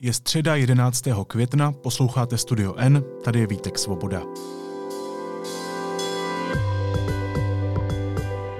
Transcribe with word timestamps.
Je 0.00 0.12
středa 0.12 0.56
11. 0.56 1.04
května, 1.26 1.72
posloucháte 1.72 2.38
Studio 2.38 2.74
N, 2.76 3.04
tady 3.24 3.40
je 3.40 3.46
Vítek 3.46 3.78
Svoboda. 3.78 4.22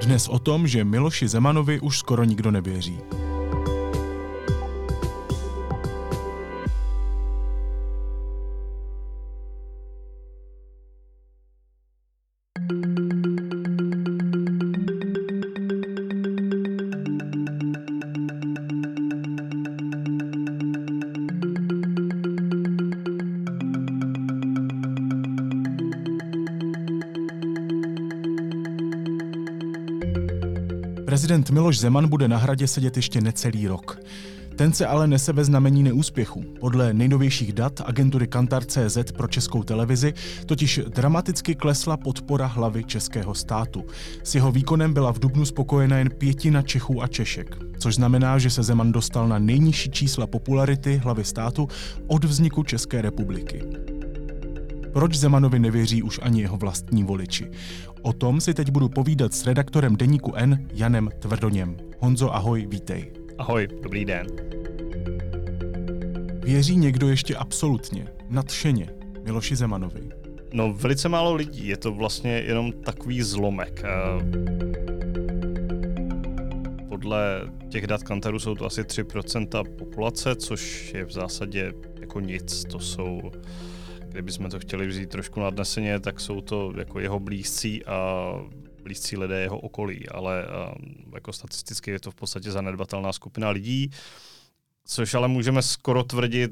Dnes 0.02 0.28
o 0.28 0.38
tom, 0.38 0.66
že 0.66 0.84
Miloši 0.84 1.28
Zemanovi 1.28 1.80
už 1.80 1.98
skoro 1.98 2.24
nikdo 2.24 2.50
nevěří. 2.50 2.98
Miloš 31.76 31.82
Zeman 31.82 32.08
bude 32.08 32.28
na 32.28 32.36
hradě 32.36 32.66
sedět 32.66 32.96
ještě 32.96 33.20
necelý 33.20 33.68
rok. 33.68 34.00
Ten 34.56 34.72
se 34.72 34.86
ale 34.86 35.06
nese 35.06 35.32
ve 35.32 35.44
znamení 35.44 35.82
neúspěchu. 35.82 36.44
Podle 36.60 36.92
nejnovějších 36.92 37.52
dat 37.52 37.80
agentury 37.84 38.26
Kantar.cz 38.26 39.12
pro 39.16 39.28
českou 39.28 39.62
televizi 39.62 40.14
totiž 40.46 40.80
dramaticky 40.88 41.54
klesla 41.54 41.96
podpora 41.96 42.46
hlavy 42.46 42.84
českého 42.84 43.34
státu. 43.34 43.84
S 44.22 44.34
jeho 44.34 44.52
výkonem 44.52 44.94
byla 44.94 45.12
v 45.12 45.18
Dubnu 45.18 45.44
spokojena 45.44 45.98
jen 45.98 46.10
pětina 46.10 46.62
Čechů 46.62 47.02
a 47.02 47.06
Češek, 47.06 47.56
což 47.78 47.94
znamená, 47.94 48.38
že 48.38 48.50
se 48.50 48.62
Zeman 48.62 48.92
dostal 48.92 49.28
na 49.28 49.38
nejnižší 49.38 49.90
čísla 49.90 50.26
popularity 50.26 50.96
hlavy 50.96 51.24
státu 51.24 51.68
od 52.06 52.24
vzniku 52.24 52.62
České 52.62 53.02
republiky. 53.02 53.62
Proč 54.96 55.14
Zemanovi 55.14 55.58
nevěří 55.58 56.02
už 56.02 56.20
ani 56.22 56.40
jeho 56.40 56.56
vlastní 56.56 57.04
voliči? 57.04 57.50
O 58.02 58.12
tom 58.12 58.40
si 58.40 58.54
teď 58.54 58.70
budu 58.70 58.88
povídat 58.88 59.34
s 59.34 59.46
redaktorem 59.46 59.96
Deníku 59.96 60.34
N 60.34 60.68
Janem 60.72 61.10
Tvrdoněm. 61.18 61.76
Honzo, 61.98 62.34
ahoj, 62.34 62.66
vítej. 62.66 63.12
Ahoj, 63.38 63.68
dobrý 63.82 64.04
den. 64.04 64.26
Věří 66.42 66.76
někdo 66.76 67.08
ještě 67.08 67.36
absolutně, 67.36 68.08
nadšeně 68.28 68.88
Miloši 69.24 69.56
Zemanovi? 69.56 70.08
No, 70.52 70.72
velice 70.72 71.08
málo 71.08 71.34
lidí. 71.34 71.68
Je 71.68 71.76
to 71.76 71.92
vlastně 71.92 72.32
jenom 72.32 72.72
takový 72.72 73.22
zlomek. 73.22 73.82
Eh, 73.84 73.88
podle 76.88 77.40
těch 77.68 77.86
dat 77.86 78.02
Kantaru 78.02 78.38
jsou 78.38 78.54
to 78.54 78.66
asi 78.66 78.84
3% 78.84 79.64
populace, 79.78 80.36
což 80.36 80.94
je 80.94 81.04
v 81.04 81.10
zásadě 81.10 81.72
jako 82.00 82.20
nic. 82.20 82.64
To 82.64 82.80
jsou 82.80 83.20
kdybychom 84.16 84.50
to 84.50 84.58
chtěli 84.58 84.86
vzít 84.86 85.10
trošku 85.10 85.40
nadneseně, 85.40 86.00
tak 86.00 86.20
jsou 86.20 86.40
to 86.40 86.72
jako 86.76 87.00
jeho 87.00 87.20
blízcí 87.20 87.84
a 87.84 88.30
blízcí 88.82 89.16
lidé 89.16 89.40
jeho 89.40 89.58
okolí, 89.58 90.08
ale 90.08 90.44
jako 91.14 91.32
statisticky 91.32 91.90
je 91.90 92.00
to 92.00 92.10
v 92.10 92.14
podstatě 92.14 92.50
zanedbatelná 92.50 93.12
skupina 93.12 93.50
lidí, 93.50 93.90
což 94.84 95.14
ale 95.14 95.28
můžeme 95.28 95.62
skoro 95.62 96.04
tvrdit 96.04 96.50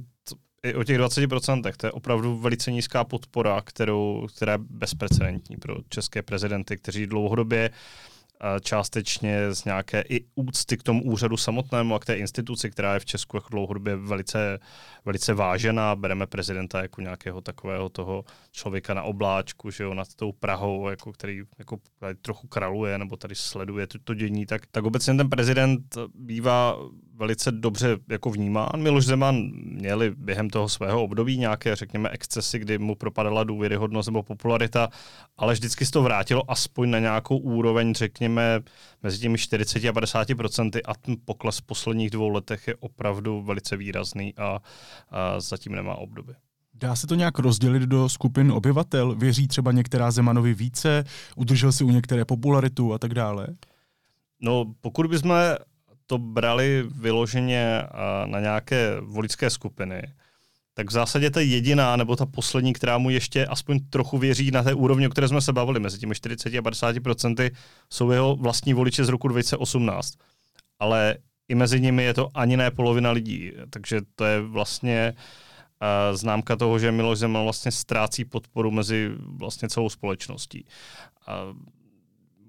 i 0.62 0.74
o 0.74 0.84
těch 0.84 0.98
20%. 0.98 1.72
To 1.76 1.86
je 1.86 1.92
opravdu 1.92 2.38
velice 2.38 2.72
nízká 2.72 3.04
podpora, 3.04 3.60
kterou, 3.60 4.26
která 4.36 4.52
je 4.52 4.58
bezprecedentní 4.58 5.56
pro 5.56 5.76
české 5.88 6.22
prezidenty, 6.22 6.76
kteří 6.76 7.06
dlouhodobě 7.06 7.70
uh, 7.70 7.76
částečně 8.60 9.54
z 9.54 9.64
nějaké 9.64 10.04
i 10.08 10.24
úcty 10.34 10.76
k 10.76 10.82
tomu 10.82 11.04
úřadu 11.04 11.36
samotnému 11.36 11.94
a 11.94 11.98
k 11.98 12.04
té 12.04 12.14
instituci, 12.14 12.70
která 12.70 12.94
je 12.94 13.00
v 13.00 13.04
Česku 13.04 13.36
jako 13.36 13.48
dlouhodobě 13.50 13.96
velice, 13.96 14.58
velice 15.04 15.34
vážená. 15.34 15.96
Bereme 15.96 16.26
prezidenta 16.26 16.82
jako 16.82 17.00
nějakého 17.00 17.40
takového 17.40 17.88
toho 17.88 18.24
člověka 18.52 18.94
na 18.94 19.02
obláčku, 19.02 19.70
že 19.70 19.84
jo, 19.84 19.94
nad 19.94 20.14
tou 20.14 20.32
Prahou, 20.32 20.88
jako, 20.88 21.12
který 21.12 21.42
jako 21.58 21.78
tady 21.98 22.14
trochu 22.14 22.46
kraluje 22.46 22.98
nebo 22.98 23.16
tady 23.16 23.34
sleduje 23.34 23.86
to, 23.86 23.98
to 24.04 24.14
dění, 24.14 24.46
tak, 24.46 24.62
tak 24.70 24.84
obecně 24.84 25.14
ten 25.14 25.30
prezident 25.30 25.98
bývá 26.14 26.76
velice 27.14 27.52
dobře 27.52 27.96
jako 28.08 28.30
vnímán. 28.30 28.70
Miloš 28.76 29.04
Zeman 29.04 29.36
měli 29.54 30.10
během 30.16 30.50
toho 30.50 30.68
svého 30.68 31.02
období 31.02 31.38
nějaké, 31.38 31.76
řekněme, 31.76 32.08
excesy, 32.08 32.58
kdy 32.58 32.78
mu 32.78 32.94
propadala 32.94 33.44
důvěryhodnost 33.44 34.08
nebo 34.08 34.22
popularita, 34.22 34.88
ale 35.36 35.52
vždycky 35.52 35.86
se 35.86 35.92
to 35.92 36.02
vrátilo 36.02 36.50
aspoň 36.50 36.90
na 36.90 36.98
nějakou 36.98 37.36
úroveň, 37.36 37.94
řekněme, 37.94 38.23
mezi 38.28 39.18
těmi 39.18 39.38
40 39.38 39.84
a 39.84 39.92
50 39.92 40.28
procenty 40.36 40.82
a 40.82 40.94
ten 40.94 41.16
pokles 41.24 41.58
v 41.58 41.62
posledních 41.62 42.10
dvou 42.10 42.28
letech 42.28 42.68
je 42.68 42.74
opravdu 42.76 43.42
velice 43.42 43.76
výrazný 43.76 44.34
a, 44.36 44.60
a 45.10 45.40
zatím 45.40 45.72
nemá 45.74 45.94
obdoby. 45.94 46.34
Dá 46.74 46.96
se 46.96 47.06
to 47.06 47.14
nějak 47.14 47.38
rozdělit 47.38 47.82
do 47.82 48.08
skupin 48.08 48.52
obyvatel? 48.52 49.14
Věří 49.14 49.48
třeba 49.48 49.72
některá 49.72 50.10
Zemanovi 50.10 50.54
více, 50.54 51.04
udržel 51.36 51.72
si 51.72 51.84
u 51.84 51.90
některé 51.90 52.24
popularitu 52.24 52.94
a 52.94 52.98
tak 52.98 53.14
dále? 53.14 53.46
No, 54.40 54.74
pokud 54.80 55.06
bychom 55.06 55.34
to 56.06 56.18
brali 56.18 56.84
vyloženě 56.94 57.82
na 58.26 58.40
nějaké 58.40 59.00
voličské 59.00 59.50
skupiny, 59.50 60.02
tak 60.74 60.88
v 60.88 60.92
zásadě 60.92 61.30
ta 61.30 61.40
jediná, 61.40 61.96
nebo 61.96 62.16
ta 62.16 62.26
poslední, 62.26 62.72
která 62.72 62.98
mu 62.98 63.10
ještě 63.10 63.46
aspoň 63.46 63.80
trochu 63.90 64.18
věří 64.18 64.50
na 64.50 64.62
té 64.62 64.74
úrovni, 64.74 65.06
o 65.06 65.10
které 65.10 65.28
jsme 65.28 65.40
se 65.40 65.52
bavili, 65.52 65.80
mezi 65.80 65.98
těmi 65.98 66.14
40 66.14 66.54
a 66.54 66.62
50 66.62 67.00
procenty, 67.00 67.50
jsou 67.90 68.10
jeho 68.10 68.36
vlastní 68.36 68.74
voliče 68.74 69.04
z 69.04 69.08
roku 69.08 69.28
2018. 69.28 70.14
Ale 70.78 71.16
i 71.48 71.54
mezi 71.54 71.80
nimi 71.80 72.02
je 72.02 72.14
to 72.14 72.28
ani 72.34 72.56
ne 72.56 72.70
polovina 72.70 73.10
lidí, 73.10 73.52
takže 73.70 74.00
to 74.14 74.24
je 74.24 74.40
vlastně 74.40 75.12
uh, 75.14 76.16
známka 76.16 76.56
toho, 76.56 76.78
že 76.78 76.92
Miloš 76.92 77.18
Zeman 77.18 77.44
vlastně 77.44 77.72
ztrácí 77.72 78.24
podporu 78.24 78.70
mezi 78.70 79.10
vlastně 79.18 79.68
celou 79.68 79.88
společností. 79.88 80.64
Uh, 81.28 81.58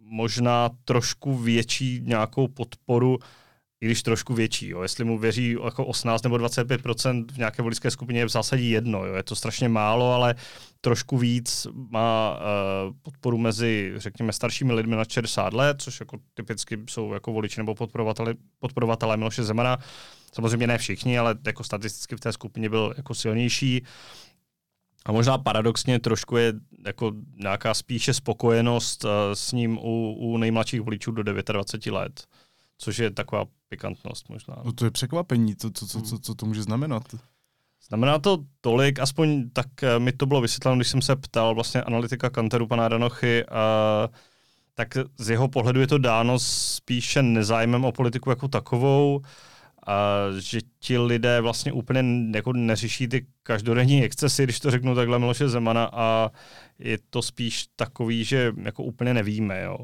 možná 0.02 0.70
trošku 0.86 1.38
větší 1.38 2.02
nějakou 2.04 2.48
podporu 2.48 3.20
když 3.86 4.04
trošku 4.04 4.34
větší. 4.34 4.70
Jo. 4.70 4.82
Jestli 4.82 5.04
mu 5.04 5.18
věří 5.20 5.56
jako 5.66 5.86
18 5.86 6.24
nebo 6.24 6.36
25% 6.36 7.26
v 7.32 7.38
nějaké 7.38 7.62
voličské 7.62 7.92
skupině 7.92 8.20
je 8.20 8.26
v 8.26 8.30
zásadě 8.30 8.64
jedno. 8.64 9.06
Jo. 9.06 9.14
Je 9.14 9.24
to 9.24 9.36
strašně 9.36 9.70
málo, 9.70 10.14
ale 10.14 10.36
trošku 10.82 11.18
víc 11.18 11.68
má 11.90 12.38
uh, 12.38 12.94
podporu 13.02 13.38
mezi, 13.38 13.94
řekněme, 13.96 14.34
staršími 14.34 14.74
lidmi 14.74 14.96
na 14.96 15.04
60 15.06 15.54
let, 15.54 15.82
což 15.82 16.00
jako 16.00 16.18
typicky 16.34 16.78
jsou 16.90 17.14
jako 17.14 17.34
voliči 17.34 17.60
nebo 17.60 17.76
podporovatelé, 17.76 18.34
podporovatelé 18.60 19.18
Miloše 19.18 19.44
Zemana. 19.44 19.78
Samozřejmě 20.34 20.68
ne 20.68 20.78
všichni, 20.78 21.20
ale 21.20 21.36
jako 21.46 21.64
statisticky 21.64 22.16
v 22.16 22.20
té 22.20 22.34
skupině 22.34 22.70
byl 22.70 22.94
jako 22.98 23.14
silnější. 23.14 23.84
A 25.06 25.12
možná 25.12 25.38
paradoxně 25.38 26.00
trošku 26.00 26.38
je 26.38 26.54
jako 26.86 27.12
nějaká 27.36 27.74
spíše 27.74 28.14
spokojenost 28.14 29.04
uh, 29.04 29.10
s 29.34 29.52
ním 29.52 29.78
u, 29.78 30.16
u 30.20 30.38
nejmladších 30.38 30.82
voličů 30.82 31.12
do 31.12 31.24
29 31.24 31.94
let 31.94 32.26
což 32.78 32.98
je 32.98 33.12
taková 33.12 33.46
pikantnost 33.76 34.30
možná. 34.30 34.56
No 34.66 34.72
to 34.72 34.86
je 34.86 34.92
překvapení, 34.92 35.56
co, 35.56 35.72
co, 35.72 35.88
co, 35.88 36.02
co, 36.02 36.20
co 36.20 36.36
to 36.36 36.46
může 36.46 36.64
znamenat? 36.64 37.04
Znamená 37.88 38.20
to 38.20 38.38
tolik, 38.62 39.00
aspoň 39.00 39.50
tak 39.50 39.84
eh, 39.84 40.00
mi 40.00 40.12
to 40.12 40.26
bylo 40.26 40.42
vysvětleno, 40.42 40.76
když 40.78 40.88
jsem 40.88 41.02
se 41.02 41.16
ptal 41.16 41.56
vlastně 41.56 41.82
analytika 41.82 42.30
Kanteru 42.30 42.68
pana 42.68 42.90
Danochy, 42.90 43.46
a, 43.46 44.10
tak 44.74 44.88
z 45.18 45.30
jeho 45.30 45.48
pohledu 45.48 45.80
je 45.80 45.88
to 45.88 45.98
dáno 45.98 46.40
spíše 46.40 47.22
nezájmem 47.22 47.86
o 47.86 47.92
politiku 47.92 48.30
jako 48.30 48.48
takovou, 48.48 49.22
a 49.88 50.26
že 50.40 50.60
ti 50.80 50.98
lidé 50.98 51.42
vlastně 51.42 51.72
úplně 51.72 52.04
jako 52.36 52.54
neřeší 52.54 53.08
ty 53.08 53.26
každodenní 53.44 54.04
excesy, 54.04 54.44
když 54.44 54.60
to 54.60 54.72
řeknu 54.72 54.96
takhle 54.96 55.20
Miloše 55.20 55.50
Zemana 55.50 55.90
a 55.94 56.32
je 56.80 56.98
to 57.10 57.22
spíš 57.22 57.66
takový, 57.76 58.24
že 58.24 58.54
jako 58.64 58.84
úplně 58.84 59.14
nevíme. 59.14 59.62
Jo. 59.62 59.78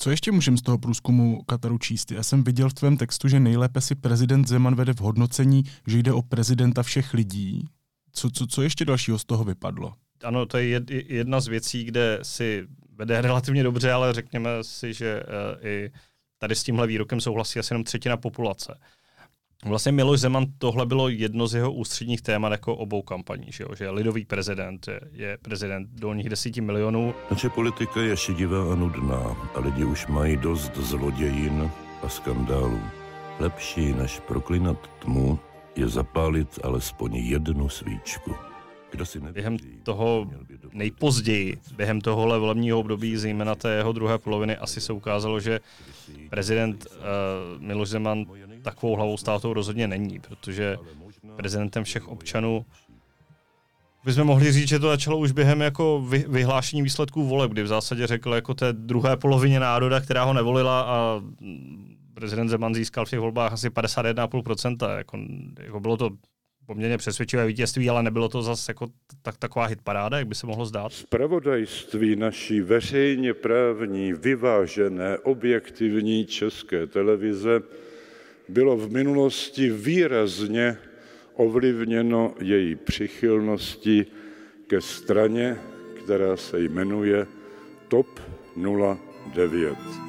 Co 0.00 0.10
ještě 0.10 0.32
můžeme 0.32 0.56
z 0.56 0.62
toho 0.62 0.78
průzkumu 0.78 1.42
Kataru 1.42 1.78
číst? 1.78 2.12
Já 2.12 2.22
jsem 2.22 2.44
viděl 2.44 2.68
v 2.68 2.74
tvém 2.74 2.96
textu, 2.96 3.28
že 3.28 3.40
nejlépe 3.40 3.80
si 3.80 3.94
prezident 3.94 4.48
Zeman 4.48 4.74
vede 4.74 4.92
v 4.92 5.00
hodnocení, 5.00 5.64
že 5.86 5.98
jde 5.98 6.12
o 6.12 6.22
prezidenta 6.22 6.82
všech 6.82 7.14
lidí. 7.14 7.64
Co, 8.12 8.30
co, 8.30 8.46
co 8.46 8.62
ještě 8.62 8.84
dalšího 8.84 9.18
z 9.18 9.24
toho 9.24 9.44
vypadlo? 9.44 9.92
Ano, 10.24 10.46
to 10.46 10.58
je 10.58 10.80
jedna 10.88 11.40
z 11.40 11.46
věcí, 11.48 11.84
kde 11.84 12.18
si 12.22 12.66
vede 12.92 13.20
relativně 13.20 13.62
dobře, 13.62 13.92
ale 13.92 14.12
řekněme 14.12 14.50
si, 14.62 14.94
že 14.94 15.22
uh, 15.22 15.66
i 15.66 15.90
tady 16.38 16.54
s 16.54 16.62
tímhle 16.62 16.86
výrokem 16.86 17.20
souhlasí 17.20 17.58
asi 17.58 17.72
jenom 17.72 17.84
třetina 17.84 18.16
populace. 18.16 18.78
Vlastně 19.64 19.92
Miloš 19.92 20.20
Zeman 20.20 20.46
tohle 20.58 20.86
bylo 20.86 21.08
jedno 21.08 21.46
z 21.46 21.54
jeho 21.54 21.72
ústředních 21.72 22.22
témat 22.22 22.52
jako 22.52 22.76
obou 22.76 23.02
kampaní, 23.02 23.46
že, 23.48 23.64
jo? 23.64 23.74
že 23.74 23.90
lidový 23.90 24.24
prezident 24.24 24.88
je, 25.12 25.38
prezident 25.42 25.88
dolních 25.92 26.28
desíti 26.28 26.60
milionů. 26.60 27.14
Naše 27.30 27.48
politika 27.48 28.00
je 28.00 28.16
šedivá 28.16 28.72
a 28.72 28.74
nudná 28.74 29.36
a 29.54 29.60
lidi 29.60 29.84
už 29.84 30.06
mají 30.06 30.36
dost 30.36 30.76
zlodějin 30.76 31.70
a 32.02 32.08
skandálů. 32.08 32.80
Lepší 33.40 33.92
než 33.92 34.20
proklinat 34.20 34.90
tmu 34.98 35.38
je 35.76 35.88
zapálit 35.88 36.58
alespoň 36.62 37.16
jednu 37.16 37.68
svíčku. 37.68 38.34
Kdo 38.90 39.06
si 39.06 39.20
nevěří, 39.20 39.34
během 39.34 39.56
toho 39.82 40.26
nejpozději, 40.72 41.58
během 41.76 42.00
tohohle 42.00 42.38
volebního 42.38 42.80
období, 42.80 43.16
zejména 43.16 43.54
té 43.54 43.74
jeho 43.74 43.92
druhé 43.92 44.18
poloviny, 44.18 44.56
asi 44.56 44.80
se 44.80 44.92
ukázalo, 44.92 45.40
že 45.40 45.60
prezident 46.30 46.86
uh, 46.86 47.62
Miloš 47.62 47.88
Zeman 47.88 48.24
takovou 48.62 48.96
hlavou 48.96 49.16
státu 49.16 49.52
rozhodně 49.52 49.88
není, 49.88 50.20
protože 50.20 50.76
prezidentem 51.36 51.84
všech 51.84 52.08
občanů, 52.08 52.64
bychom 54.04 54.24
mohli 54.24 54.52
říct, 54.52 54.68
že 54.68 54.78
to 54.78 54.88
začalo 54.88 55.18
už 55.18 55.32
během 55.32 55.60
jako 55.60 56.00
vy, 56.08 56.24
vyhlášení 56.28 56.82
výsledků 56.82 57.24
voleb, 57.24 57.50
kdy 57.50 57.62
v 57.62 57.66
zásadě 57.66 58.06
řekl 58.06 58.34
jako 58.34 58.54
té 58.54 58.72
druhé 58.72 59.16
polovině 59.16 59.60
národa, 59.60 60.00
která 60.00 60.24
ho 60.24 60.32
nevolila 60.32 60.80
a 60.80 61.22
prezident 62.14 62.48
Zeman 62.48 62.74
získal 62.74 63.06
v 63.06 63.10
těch 63.10 63.20
volbách 63.20 63.52
asi 63.52 63.68
51,5%. 63.68 64.96
Jako, 64.98 65.18
jako 65.60 65.80
bylo 65.80 65.96
to 65.96 66.10
poměrně 66.66 66.98
přesvědčivé 66.98 67.46
vítězství, 67.46 67.90
ale 67.90 68.02
nebylo 68.02 68.28
to 68.28 68.42
zase 68.42 68.70
jako 68.70 68.86
tak, 69.22 69.36
taková 69.36 69.66
hitparáda, 69.66 70.18
jak 70.18 70.28
by 70.28 70.34
se 70.34 70.46
mohlo 70.46 70.66
zdát. 70.66 70.92
Spravodajství 70.92 72.16
naší 72.16 72.60
veřejně 72.60 73.34
právní, 73.34 74.12
vyvážené, 74.12 75.18
objektivní 75.18 76.26
české 76.26 76.86
televize 76.86 77.60
bylo 78.48 78.76
v 78.76 78.92
minulosti 78.92 79.70
výrazně 79.70 80.76
ovlivněno 81.34 82.34
její 82.40 82.74
přichylností 82.74 84.06
ke 84.66 84.80
straně, 84.80 85.58
která 86.04 86.36
se 86.36 86.60
jmenuje 86.60 87.26
TOP 87.88 88.20
09 89.34 90.07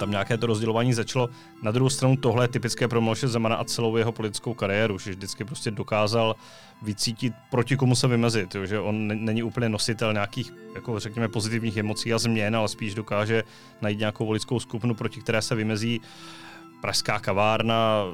tam 0.00 0.10
nějaké 0.10 0.38
to 0.38 0.46
rozdělování 0.46 0.94
začalo. 0.94 1.28
Na 1.62 1.70
druhou 1.70 1.90
stranu 1.90 2.16
tohle 2.16 2.44
je 2.44 2.48
typické 2.48 2.88
pro 2.88 3.00
Miloše 3.00 3.28
Zemana 3.28 3.56
a 3.56 3.64
celou 3.64 3.96
jeho 3.96 4.12
politickou 4.12 4.54
kariéru, 4.54 4.98
že 4.98 5.10
vždycky 5.10 5.44
prostě 5.44 5.70
dokázal 5.70 6.36
vycítit, 6.82 7.32
proti 7.50 7.76
komu 7.76 7.94
se 7.94 8.08
vymezit, 8.08 8.54
jo, 8.54 8.66
že 8.66 8.80
on 8.80 9.24
není 9.24 9.42
úplně 9.42 9.68
nositel 9.68 10.12
nějakých, 10.12 10.52
jako 10.74 10.98
řekněme, 10.98 11.28
pozitivních 11.28 11.76
emocí 11.76 12.14
a 12.14 12.18
změn, 12.18 12.56
ale 12.56 12.68
spíš 12.68 12.94
dokáže 12.94 13.44
najít 13.80 13.98
nějakou 13.98 14.26
voličskou 14.26 14.60
skupinu, 14.60 14.94
proti 14.94 15.20
které 15.20 15.42
se 15.42 15.54
vymezí 15.54 16.00
pražská 16.80 17.18
kavárna, 17.18 18.04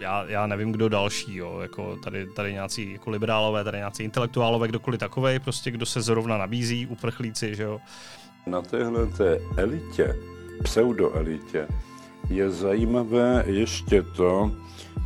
já, 0.00 0.24
já 0.28 0.46
nevím, 0.46 0.72
kdo 0.72 0.88
další, 0.88 1.36
jo, 1.36 1.58
jako 1.62 1.96
tady, 1.96 2.26
tady 2.26 2.52
nějací 2.52 2.92
jako 2.92 3.10
liberálové, 3.10 3.64
tady 3.64 3.78
nějací 3.78 4.02
intelektuálové, 4.02 4.68
kdokoliv 4.68 5.00
takovej, 5.00 5.38
prostě 5.38 5.70
kdo 5.70 5.86
se 5.86 6.00
zrovna 6.00 6.38
nabízí, 6.38 6.86
uprchlíci, 6.86 7.54
že 7.54 7.62
jo. 7.62 7.80
Na 8.46 8.62
téhle 8.62 9.06
té 9.06 9.38
elitě 9.56 10.14
pseudoelitě, 10.62 11.68
je 12.30 12.50
zajímavé 12.50 13.44
ještě 13.46 14.02
to, 14.02 14.52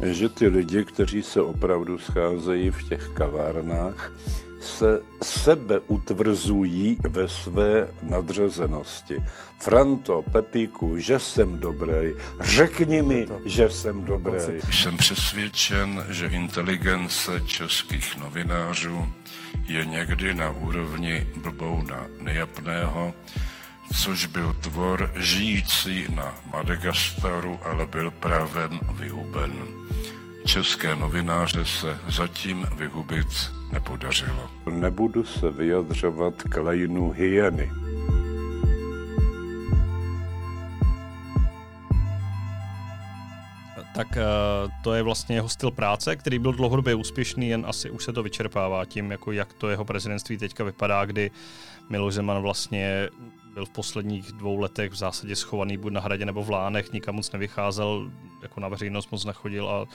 že 0.03 0.29
ty 0.29 0.47
lidi, 0.47 0.85
kteří 0.85 1.23
se 1.23 1.41
opravdu 1.41 1.99
scházejí 1.99 2.71
v 2.71 2.89
těch 2.89 3.09
kavárnách, 3.09 4.13
se 4.61 5.01
sebe 5.23 5.81
utvrzují 5.87 6.99
ve 7.09 7.29
své 7.29 7.89
nadřazenosti. 8.03 9.23
Franto, 9.61 10.23
Pepíku, 10.33 10.99
že 10.99 11.19
jsem 11.19 11.59
dobrý, 11.59 12.13
řekni 12.41 13.03
mi, 13.03 13.27
že 13.45 13.71
jsem 13.71 14.05
dobrý. 14.05 14.41
Jsem 14.73 14.97
přesvědčen, 14.97 16.05
že 16.11 16.27
inteligence 16.27 17.41
českých 17.47 18.17
novinářů 18.21 19.07
je 19.69 19.87
někdy 19.87 20.35
na 20.35 20.51
úrovni 20.51 21.27
blbouna 21.37 22.07
nejapného, 22.21 23.15
což 23.93 24.27
byl 24.27 24.53
tvor 24.53 25.11
žijící 25.17 26.07
na 26.15 26.35
Madagaskaru, 26.53 27.59
ale 27.65 27.87
byl 27.87 28.11
právě 28.11 28.69
vyhuben. 28.93 29.53
České 30.47 30.97
novináře 30.97 31.65
se 31.65 31.99
zatím 32.09 32.67
vyhubit 32.77 33.27
nepodařilo. 33.73 34.51
Nebudu 34.71 35.25
se 35.25 35.51
vyjadřovat 35.51 36.35
k 36.43 36.63
lejnu 36.63 37.11
hyeny. 37.11 37.71
Tak 43.95 44.09
uh, 44.17 44.71
to 44.83 44.95
je 44.95 45.03
vlastně 45.03 45.37
jeho 45.37 45.49
styl 45.49 45.71
práce, 45.71 46.17
který 46.17 46.39
byl 46.39 46.53
dlouhodobě 46.53 46.95
úspěšný, 46.95 47.49
jen 47.49 47.65
asi 47.69 47.91
už 47.91 48.05
se 48.05 48.13
to 48.13 48.23
vyčerpává 48.23 48.85
tím, 48.85 49.11
jako 49.11 49.33
jak 49.33 49.53
to 49.53 49.71
jeho 49.71 49.85
prezidentství 49.85 50.39
teďka 50.39 50.65
vypadá, 50.65 51.05
kdy 51.05 51.31
Miloš 51.89 52.15
Zeman 52.15 52.43
vlastně 52.43 53.09
byl 53.55 53.67
v 53.67 53.71
posledních 53.71 54.33
dvou 54.33 54.59
letech 54.59 54.93
v 54.93 54.97
zásadě 54.97 55.37
schovaný 55.37 55.77
buď 55.77 55.93
na 55.93 56.01
hradě 56.01 56.27
nebo 56.27 56.45
v 56.45 56.51
Lánech, 56.51 56.93
nikam 56.93 57.15
moc 57.15 57.33
nevycházel, 57.33 58.11
jako 58.43 58.61
na 58.61 58.69
veřejnost 58.69 59.13
moc 59.13 59.25
nechodil 59.25 59.69
a 59.69 59.87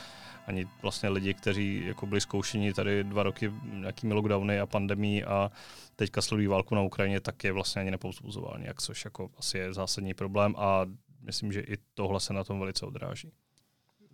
ani 0.48 0.68
vlastně 0.82 1.10
lidi, 1.10 1.34
kteří 1.34 1.84
jako 1.86 2.06
byli 2.06 2.22
zkoušeni 2.22 2.74
tady 2.74 3.04
dva 3.04 3.24
roky 3.24 3.52
nějakými 3.74 4.14
lockdowny 4.14 4.60
a 4.60 4.66
pandemí 4.66 5.24
a 5.24 5.52
teďka 5.96 6.22
sledují 6.22 6.48
válku 6.48 6.76
na 6.76 6.82
Ukrajině, 6.82 7.20
tak 7.20 7.44
je 7.44 7.52
vlastně 7.52 7.82
ani 7.82 7.92
nepouzbuzoval 7.92 8.58
nějak, 8.60 8.82
což 8.82 9.06
jako 9.06 9.30
asi 9.38 9.58
je 9.58 9.74
zásadní 9.74 10.14
problém 10.14 10.56
a 10.58 10.86
myslím, 11.22 11.52
že 11.52 11.62
i 11.62 11.78
tohle 11.94 12.20
se 12.20 12.34
na 12.34 12.44
tom 12.44 12.60
velice 12.60 12.86
odráží. 12.86 13.32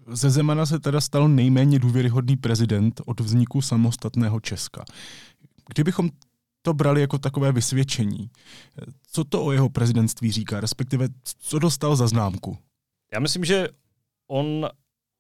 Ze 0.08 0.30
Zemana 0.30 0.66
se 0.66 0.80
teda 0.80 1.02
stal 1.02 1.28
nejméně 1.28 1.80
důvěryhodný 1.80 2.38
prezident 2.38 3.02
od 3.06 3.20
vzniku 3.20 3.62
samostatného 3.62 4.40
Česka. 4.40 4.86
Kdybychom 5.68 6.10
to 6.66 6.74
brali 6.74 7.02
jako 7.02 7.18
takové 7.18 7.52
vysvědčení. 7.52 8.30
Co 9.12 9.24
to 9.24 9.46
o 9.46 9.52
jeho 9.52 9.70
prezidentství 9.70 10.32
říká, 10.32 10.60
respektive 10.60 11.08
co 11.40 11.60
dostal 11.60 11.96
za 11.96 12.08
známku? 12.08 12.58
Já 13.14 13.20
myslím, 13.20 13.46
že 13.46 13.68
on 14.28 14.70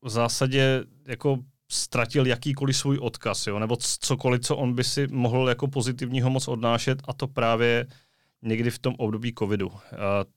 v 0.03 0.09
zásadě 0.09 0.83
jako 1.07 1.37
ztratil 1.71 2.27
jakýkoliv 2.27 2.77
svůj 2.77 2.97
odkaz, 3.01 3.47
jo? 3.47 3.59
nebo 3.59 3.77
cokoliv, 3.81 4.41
co 4.41 4.57
on 4.57 4.73
by 4.73 4.83
si 4.83 5.07
mohl 5.07 5.49
jako 5.49 5.67
pozitivního 5.67 6.29
moc 6.29 6.47
odnášet 6.47 7.01
a 7.07 7.13
to 7.13 7.27
právě 7.27 7.87
někdy 8.45 8.71
v 8.71 8.79
tom 8.79 8.95
období 8.97 9.33
covidu. 9.39 9.71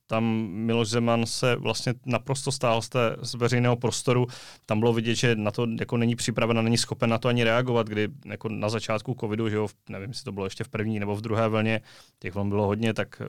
Tam 0.06 0.24
Miloš 0.50 0.88
Zeman 0.88 1.26
se 1.26 1.56
vlastně 1.56 1.94
naprosto 2.06 2.52
stál 2.52 2.82
z, 2.82 2.88
té, 2.88 3.16
z 3.22 3.34
veřejného 3.34 3.76
prostoru. 3.76 4.26
Tam 4.66 4.80
bylo 4.80 4.92
vidět, 4.92 5.14
že 5.14 5.36
na 5.36 5.50
to 5.50 5.66
jako 5.80 5.96
není 5.96 6.16
připraven 6.16 6.58
a 6.58 6.62
není 6.62 6.78
schopen 6.78 7.10
na 7.10 7.18
to 7.18 7.28
ani 7.28 7.44
reagovat, 7.44 7.88
kdy 7.88 8.08
jako 8.26 8.48
na 8.48 8.68
začátku 8.68 9.16
covidu, 9.20 9.48
že 9.48 9.56
jo, 9.56 9.68
nevím, 9.88 10.10
jestli 10.10 10.24
to 10.24 10.32
bylo 10.32 10.46
ještě 10.46 10.64
v 10.64 10.68
první 10.68 11.00
nebo 11.00 11.16
v 11.16 11.20
druhé 11.20 11.48
vlně, 11.48 11.80
těch 12.18 12.34
vln 12.34 12.48
bylo 12.48 12.66
hodně, 12.66 12.94
tak, 12.94 13.22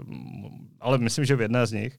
ale 0.80 0.98
myslím, 0.98 1.26
že 1.26 1.36
v 1.36 1.42
jedné 1.42 1.68
z 1.68 1.72
nich 1.72 1.98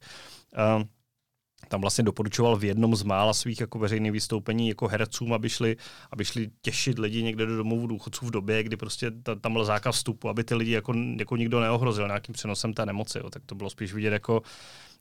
tam 1.71 1.81
vlastně 1.81 2.03
doporučoval 2.03 2.57
v 2.57 2.63
jednom 2.63 2.95
z 2.95 3.03
mála 3.03 3.33
svých 3.33 3.61
jako 3.61 3.79
veřejných 3.79 4.11
vystoupení 4.11 4.69
jako 4.69 4.87
hercům, 4.87 5.33
aby 5.33 5.49
šli, 5.49 5.77
aby 6.11 6.25
šli 6.25 6.49
těšit 6.61 6.99
lidi 6.99 7.23
někde 7.23 7.45
do 7.45 7.57
domovů 7.57 7.87
důchodců 7.87 8.25
v 8.25 8.31
době, 8.31 8.63
kdy 8.63 8.77
prostě 8.77 9.11
ta, 9.11 9.35
tam 9.35 9.53
byl 9.53 9.65
zákaz 9.65 9.95
vstupu, 9.95 10.29
aby 10.29 10.43
ty 10.43 10.55
lidi 10.55 10.71
jako, 10.71 10.93
jako 11.19 11.35
nikdo 11.35 11.59
neohrozil 11.59 12.07
nějakým 12.07 12.33
přenosem 12.33 12.73
té 12.73 12.85
nemoci. 12.85 13.17
Jo. 13.17 13.29
Tak 13.29 13.41
to 13.45 13.55
bylo 13.55 13.69
spíš 13.69 13.93
vidět 13.93 14.13
jako, 14.13 14.41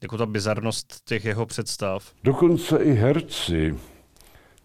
jako 0.02 0.18
ta 0.18 0.26
bizarnost 0.26 1.00
těch 1.04 1.24
jeho 1.24 1.46
představ. 1.46 2.12
Dokonce 2.24 2.76
i 2.76 2.92
herci, 2.92 3.74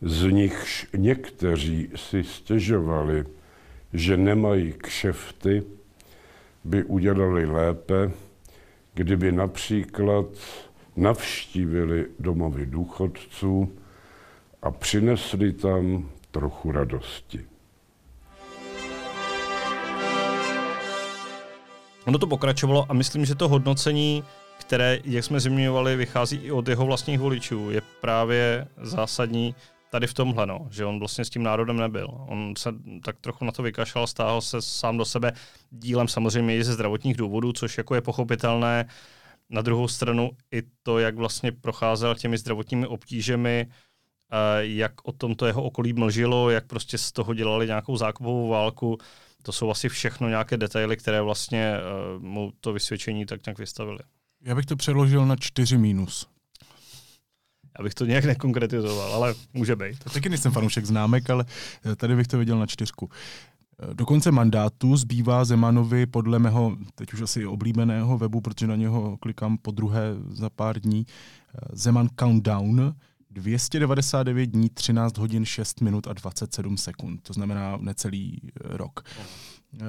z 0.02 0.24
nichž 0.24 0.88
někteří 0.98 1.90
si 1.96 2.24
stěžovali, 2.24 3.26
že 3.94 4.18
nemají 4.18 4.74
kšefty, 4.78 5.64
by 6.64 6.84
udělali 6.84 7.46
lépe, 7.46 8.12
kdyby 8.94 9.32
například 9.32 10.26
navštívili 10.96 12.06
domovy 12.20 12.66
důchodců 12.66 13.78
a 14.62 14.72
přinesli 14.72 15.54
tam 15.54 16.10
trochu 16.32 16.72
radosti. 16.72 17.46
Ono 22.06 22.18
to 22.18 22.28
pokračovalo 22.28 22.86
a 22.90 22.94
myslím, 22.94 23.26
že 23.26 23.36
to 23.36 23.50
hodnocení, 23.50 24.24
které, 24.60 25.00
jak 25.04 25.24
jsme 25.24 25.40
zmiňovali, 25.40 25.96
vychází 25.96 26.38
i 26.38 26.52
od 26.52 26.68
jeho 26.68 26.86
vlastních 26.86 27.20
voličů, 27.20 27.72
je 27.72 27.82
právě 28.02 28.68
zásadní 28.82 29.56
tady 29.90 30.08
v 30.08 30.14
tomhle, 30.14 30.46
no, 30.46 30.68
že 30.72 30.86
on 30.86 31.00
vlastně 31.00 31.26
s 31.26 31.30
tím 31.30 31.44
národem 31.44 31.78
nebyl. 31.78 32.08
On 32.28 32.54
se 32.58 32.70
tak 33.04 33.16
trochu 33.22 33.46
na 33.46 33.52
to 33.52 33.64
vykašlal, 33.64 34.08
stáhl 34.08 34.42
se 34.42 34.62
sám 34.62 34.98
do 34.98 35.06
sebe 35.06 35.34
dílem 35.72 36.08
samozřejmě 36.08 36.58
i 36.58 36.64
ze 36.64 36.74
zdravotních 36.74 37.18
důvodů, 37.18 37.54
což 37.54 37.78
jako 37.78 37.96
je 37.96 38.02
pochopitelné. 38.02 38.86
Na 39.50 39.62
druhou 39.62 39.88
stranu 39.88 40.32
i 40.52 40.64
to, 40.84 41.00
jak 41.00 41.16
vlastně 41.16 41.52
procházel 41.52 42.16
těmi 42.16 42.38
zdravotními 42.38 42.88
obtížemi, 42.88 43.68
jak 44.60 45.08
o 45.08 45.12
tomto 45.12 45.46
jeho 45.46 45.64
okolí 45.64 45.94
mlžilo, 45.94 46.50
jak 46.50 46.66
prostě 46.66 46.98
z 46.98 47.12
toho 47.12 47.34
dělali 47.34 47.68
nějakou 47.68 47.98
zákupovou 47.98 48.48
válku, 48.48 48.98
to 49.44 49.52
jsou 49.52 49.70
asi 49.70 49.90
všechno 49.90 50.30
nějaké 50.30 50.58
detaily, 50.58 50.98
které 50.98 51.22
vlastně 51.22 51.74
uh, 52.18 52.24
mu 52.24 52.54
to 52.62 52.74
vysvědčení 52.74 53.26
tak 53.26 53.46
nějak 53.46 53.60
vystavili. 53.60 54.00
Já 54.42 54.56
bych 54.56 54.66
to 54.66 54.76
přeložil 54.76 55.26
na 55.26 55.36
4 55.36 55.78
minus. 55.78 56.28
Já 57.80 57.84
bych 57.84 57.94
to 57.94 58.06
nějak 58.06 58.26
nekonkretizoval, 58.26 59.14
ale 59.14 59.36
může 59.54 59.76
být. 59.76 60.04
To 60.04 60.10
taky 60.10 60.30
nejsem 60.30 60.52
fanoušek 60.52 60.86
známek, 60.86 61.30
ale 61.30 61.46
eh, 61.92 61.96
tady 61.96 62.16
bych 62.16 62.28
to 62.28 62.38
viděl 62.38 62.60
na 62.60 62.66
čtyřku. 62.66 63.10
Do 63.94 64.06
konce 64.06 64.32
mandátu 64.32 64.98
zbývá 64.98 65.46
Zemanovi 65.46 66.06
podle 66.06 66.40
mého, 66.40 66.78
teď 66.96 67.14
už 67.14 67.22
asi 67.22 67.46
oblíbeného 67.46 68.18
webu, 68.18 68.42
protože 68.42 68.68
na 68.68 68.76
něho 68.76 69.18
klikám 69.18 69.58
po 69.58 69.72
druhé 69.72 70.02
za 70.30 70.50
pár 70.50 70.80
dní, 70.80 71.06
Zeman 71.74 72.10
Countdown, 72.20 72.96
299 73.36 74.46
dní, 74.46 74.70
13 74.70 75.18
hodin, 75.18 75.46
6 75.46 75.82
minut 75.82 76.08
a 76.08 76.14
27 76.14 76.78
sekund. 76.78 77.22
To 77.24 77.34
znamená 77.34 77.78
necelý 77.78 78.42
eh, 78.44 78.78
rok. 78.78 79.04
Eh, 79.74 79.86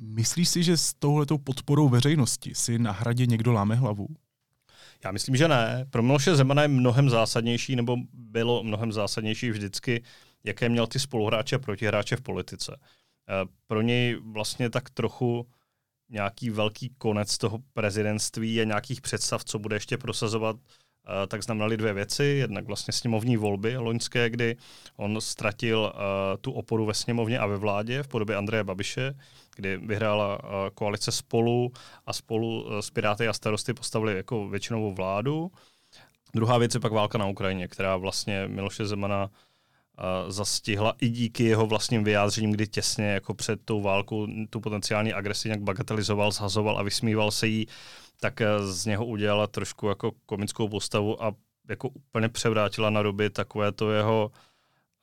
myslíš 0.00 0.48
si, 0.48 0.62
že 0.62 0.76
s 0.76 0.94
touhletou 0.94 1.38
podporou 1.38 1.88
veřejnosti 1.88 2.54
si 2.54 2.78
na 2.78 2.92
hradě 2.92 3.26
někdo 3.26 3.52
láme 3.52 3.74
hlavu? 3.74 4.06
Já 5.04 5.12
myslím, 5.12 5.36
že 5.36 5.48
ne. 5.48 5.86
Pro 5.90 6.02
Miloše 6.02 6.36
Zemana 6.36 6.62
je 6.62 6.68
mnohem 6.68 7.10
zásadnější, 7.10 7.76
nebo 7.76 7.96
bylo 8.12 8.62
mnohem 8.62 8.92
zásadnější 8.92 9.50
vždycky, 9.50 10.02
jaké 10.44 10.68
měl 10.68 10.86
ty 10.86 10.98
spoluhráče 10.98 11.56
a 11.56 11.58
protihráče 11.58 12.16
v 12.16 12.20
politice. 12.20 12.80
Eh, 13.28 13.48
pro 13.66 13.82
něj 13.82 14.16
vlastně 14.32 14.70
tak 14.70 14.90
trochu 14.90 15.46
nějaký 16.08 16.50
velký 16.50 16.94
konec 16.98 17.38
toho 17.38 17.58
prezidentství 17.72 18.60
a 18.60 18.64
nějakých 18.64 19.00
představ, 19.00 19.44
co 19.44 19.58
bude 19.58 19.76
ještě 19.76 19.98
prosazovat, 19.98 20.56
eh, 20.56 21.26
tak 21.26 21.42
znamenaly 21.42 21.76
dvě 21.76 21.92
věci. 21.92 22.24
Jednak 22.24 22.66
vlastně 22.66 22.92
sněmovní 22.92 23.36
volby 23.36 23.76
loňské, 23.76 24.30
kdy 24.30 24.56
on 24.96 25.20
ztratil 25.20 25.92
eh, 25.94 26.36
tu 26.38 26.52
oporu 26.52 26.86
ve 26.86 26.94
sněmovně 26.94 27.38
a 27.38 27.46
ve 27.46 27.56
vládě 27.56 28.02
v 28.02 28.08
podobě 28.08 28.36
Andreje 28.36 28.64
Babiše, 28.64 29.14
kdy 29.56 29.76
vyhrála 29.76 30.38
koalice 30.74 31.12
spolu 31.12 31.72
a 32.06 32.12
spolu 32.12 32.66
s 32.80 32.90
Piráty 32.90 33.28
a 33.28 33.32
starosty 33.32 33.74
postavili 33.74 34.16
jako 34.16 34.48
většinovou 34.48 34.94
vládu. 34.94 35.52
Druhá 36.34 36.58
věc 36.58 36.74
je 36.74 36.80
pak 36.80 36.92
válka 36.92 37.18
na 37.18 37.26
Ukrajině, 37.26 37.68
která 37.68 37.96
vlastně 37.96 38.48
Miloše 38.48 38.86
Zemana 38.86 39.30
zastihla 40.28 40.94
i 41.00 41.08
díky 41.08 41.44
jeho 41.44 41.66
vlastním 41.66 42.04
vyjádřením, 42.04 42.52
kdy 42.52 42.66
těsně 42.66 43.04
jako 43.04 43.34
před 43.34 43.60
tou 43.64 43.82
válkou 43.82 44.26
tu 44.50 44.60
potenciální 44.60 45.12
agresi 45.12 45.48
nějak 45.48 45.62
bagatelizoval, 45.62 46.32
zhazoval 46.32 46.78
a 46.78 46.82
vysmíval 46.82 47.30
se 47.30 47.46
jí, 47.46 47.66
tak 48.20 48.40
eh, 48.40 48.66
z 48.66 48.86
něho 48.86 49.06
udělala 49.06 49.46
trošku 49.46 49.88
jako 49.88 50.12
komickou 50.26 50.68
postavu 50.68 51.22
a 51.24 51.34
jako 51.68 51.88
úplně 51.88 52.28
převrátila 52.28 52.90
na 52.90 53.02
doby 53.02 53.30
takové 53.30 53.72
to 53.72 53.90
jeho, 53.92 54.30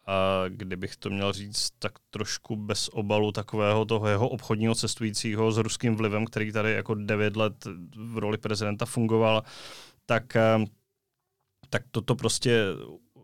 a 0.07 0.43
kdybych 0.47 0.97
to 0.97 1.09
měl 1.09 1.33
říct, 1.33 1.69
tak 1.79 1.91
trošku 2.09 2.55
bez 2.55 2.87
obalu 2.87 3.31
takového 3.31 3.85
toho 3.85 4.07
jeho 4.07 4.29
obchodního 4.29 4.75
cestujícího 4.75 5.51
s 5.51 5.57
ruským 5.57 5.95
vlivem, 5.95 6.25
který 6.25 6.51
tady 6.51 6.71
jako 6.71 6.95
devět 6.95 7.35
let 7.35 7.53
v 7.95 8.17
roli 8.17 8.37
prezidenta 8.37 8.85
fungoval, 8.85 9.43
tak, 10.05 10.35
eh, 10.35 10.65
tak 11.69 11.83
toto 11.91 12.15
prostě 12.15 12.65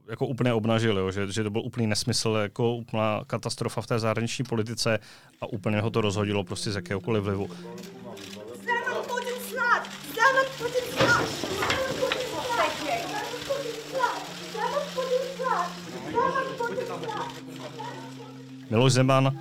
jako 0.09 0.27
úplně 0.27 0.53
obnažil, 0.53 0.97
jo, 0.97 1.11
že, 1.11 1.31
že 1.31 1.43
to 1.43 1.49
byl 1.49 1.61
úplný 1.61 1.87
nesmysl, 1.87 2.37
jako 2.41 2.75
úplná 2.75 3.21
katastrofa 3.27 3.81
v 3.81 3.87
té 3.87 3.99
zahraniční 3.99 4.45
politice 4.45 4.99
a 5.41 5.45
úplně 5.45 5.81
ho 5.81 5.89
to 5.89 6.01
rozhodilo 6.01 6.43
prostě 6.43 6.71
z 6.71 6.75
jakéhokoliv 6.75 7.23
vlivu. 7.23 7.49
Miloš 18.69 18.93
Zeman 18.93 19.39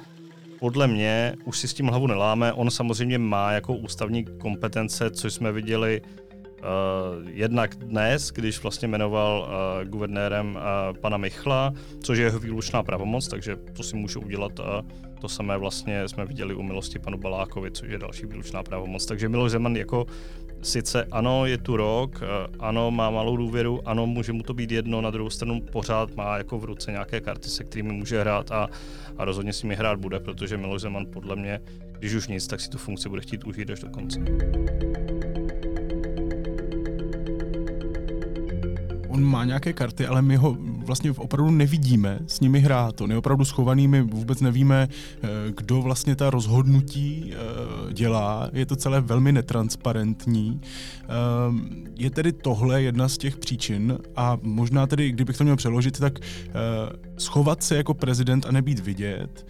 podle 0.60 0.86
mě 0.86 1.36
už 1.44 1.58
si 1.58 1.68
s 1.68 1.74
tím 1.74 1.86
hlavu 1.86 2.06
neláme. 2.06 2.52
On 2.52 2.70
samozřejmě 2.70 3.18
má 3.18 3.52
jako 3.52 3.74
ústavní 3.74 4.24
kompetence, 4.24 5.10
což 5.10 5.34
jsme 5.34 5.52
viděli 5.52 6.02
jednak 7.26 7.74
dnes, 7.74 8.30
když 8.30 8.62
vlastně 8.62 8.88
jmenoval 8.88 9.48
uh, 9.48 9.88
guvernérem 9.88 10.56
uh, 10.56 10.96
pana 10.96 11.16
Michla, 11.16 11.72
což 12.02 12.18
je 12.18 12.24
jeho 12.24 12.38
výlučná 12.38 12.82
pravomoc, 12.82 13.28
takže 13.28 13.56
to 13.72 13.82
si 13.82 13.96
můžu 13.96 14.20
udělat. 14.20 14.58
Uh, 14.58 14.64
to 15.20 15.28
samé 15.28 15.58
vlastně 15.58 16.08
jsme 16.08 16.24
viděli 16.24 16.54
u 16.54 16.62
milosti 16.62 16.98
panu 16.98 17.18
Balákovi, 17.18 17.70
což 17.70 17.88
je 17.88 17.98
další 17.98 18.26
výlučná 18.26 18.62
pravomoc. 18.62 19.06
Takže 19.06 19.28
Miloš 19.28 19.50
Zeman 19.50 19.76
jako 19.76 20.06
sice 20.62 21.04
ano, 21.10 21.46
je 21.46 21.58
tu 21.58 21.76
rok, 21.76 22.20
ano, 22.58 22.90
má 22.90 23.10
malou 23.10 23.36
důvěru, 23.36 23.88
ano, 23.88 24.06
může 24.06 24.32
mu 24.32 24.42
to 24.42 24.54
být 24.54 24.70
jedno, 24.70 25.00
na 25.00 25.10
druhou 25.10 25.30
stranu 25.30 25.60
pořád 25.72 26.14
má 26.14 26.38
jako 26.38 26.58
v 26.58 26.64
ruce 26.64 26.90
nějaké 26.90 27.20
karty, 27.20 27.48
se 27.48 27.64
kterými 27.64 27.92
může 27.92 28.20
hrát 28.20 28.50
a, 28.50 28.68
a 29.18 29.24
rozhodně 29.24 29.52
si 29.52 29.66
mi 29.66 29.74
hrát 29.74 29.98
bude, 29.98 30.20
protože 30.20 30.56
Miloš 30.56 30.80
Zeman 30.80 31.06
podle 31.12 31.36
mě, 31.36 31.60
když 31.98 32.14
už 32.14 32.28
nic, 32.28 32.46
tak 32.46 32.60
si 32.60 32.70
tu 32.70 32.78
funkci 32.78 33.08
bude 33.08 33.22
chtít 33.22 33.44
užít 33.44 33.70
až 33.70 33.80
do 33.80 33.88
konce. 33.88 34.20
On 39.14 39.24
má 39.24 39.44
nějaké 39.44 39.72
karty, 39.72 40.06
ale 40.06 40.22
my 40.22 40.36
ho 40.36 40.56
vlastně 40.60 41.10
opravdu 41.10 41.50
nevidíme 41.50 42.18
s 42.26 42.40
nimi 42.40 42.60
hrát. 42.60 43.00
On 43.00 43.10
je 43.10 43.16
opravdu 43.16 43.44
schovaný, 43.44 43.88
my 43.88 44.02
vůbec 44.02 44.40
nevíme, 44.40 44.88
eh, 44.90 45.28
kdo 45.56 45.82
vlastně 45.82 46.16
ta 46.16 46.30
rozhodnutí 46.30 47.32
eh, 47.32 47.92
dělá. 47.92 48.50
Je 48.52 48.66
to 48.66 48.76
celé 48.76 49.00
velmi 49.00 49.32
netransparentní. 49.32 50.60
Ehm, 51.02 51.84
je 51.98 52.10
tedy 52.10 52.32
tohle 52.32 52.82
jedna 52.82 53.08
z 53.08 53.18
těch 53.18 53.36
příčin 53.36 53.98
a 54.16 54.38
možná 54.42 54.86
tedy, 54.86 55.12
kdybych 55.12 55.36
to 55.36 55.44
měl 55.44 55.56
přeložit, 55.56 55.98
tak 55.98 56.18
eh, 56.18 56.52
schovat 57.18 57.62
se 57.62 57.76
jako 57.76 57.94
prezident 57.94 58.46
a 58.46 58.52
nebýt 58.52 58.78
vidět, 58.78 59.46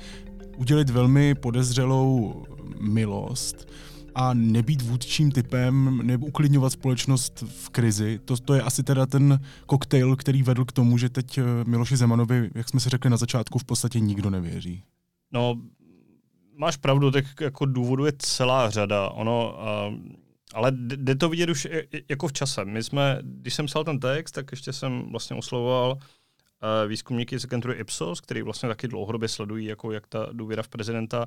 udělit 0.56 0.90
velmi 0.90 1.34
podezřelou 1.34 2.42
milost, 2.80 3.68
a 4.14 4.34
nebýt 4.34 4.82
vůdčím 4.82 5.32
typem, 5.32 6.00
nebo 6.02 6.26
uklidňovat 6.26 6.72
společnost 6.72 7.44
v 7.48 7.70
krizi. 7.70 8.20
To, 8.24 8.36
to 8.36 8.54
je 8.54 8.62
asi 8.62 8.82
teda 8.82 9.06
ten 9.06 9.40
koktejl, 9.66 10.16
který 10.16 10.42
vedl 10.42 10.64
k 10.64 10.72
tomu, 10.72 10.98
že 10.98 11.08
teď 11.08 11.38
eh, 11.38 11.42
Miloši 11.66 11.96
Zemanovi, 11.96 12.50
jak 12.54 12.68
jsme 12.68 12.80
si 12.80 12.88
řekli 12.88 13.10
na 13.10 13.16
začátku, 13.16 13.58
v 13.58 13.64
podstatě 13.64 14.00
nikdo 14.00 14.30
nevěří. 14.30 14.82
No, 15.32 15.54
máš 16.56 16.76
pravdu, 16.76 17.10
tak 17.10 17.24
jako 17.40 17.66
důvodu 17.66 18.04
je 18.04 18.12
celá 18.18 18.70
řada. 18.70 19.08
Ono, 19.08 19.58
uh, 19.88 19.94
ale 20.54 20.72
jde 20.76 21.14
to 21.14 21.28
vidět 21.28 21.50
už 21.50 21.68
jako 22.08 22.28
v 22.28 22.32
čase. 22.32 22.64
My 22.64 22.82
jsme, 22.82 23.18
když 23.22 23.54
jsem 23.54 23.66
psal 23.66 23.84
ten 23.84 24.00
text, 24.00 24.32
tak 24.32 24.52
ještě 24.52 24.72
jsem 24.72 25.02
vlastně 25.10 25.36
oslovoval 25.36 25.98
výzkumníky 26.86 27.38
z 27.38 27.44
agentury 27.44 27.74
Ipsos, 27.74 28.20
který 28.20 28.42
vlastně 28.42 28.68
taky 28.68 28.88
dlouhodobě 28.88 29.28
sledují, 29.28 29.66
jako 29.66 29.92
jak 29.92 30.06
ta 30.06 30.28
důvěra 30.32 30.62
v 30.62 30.68
prezidenta 30.68 31.26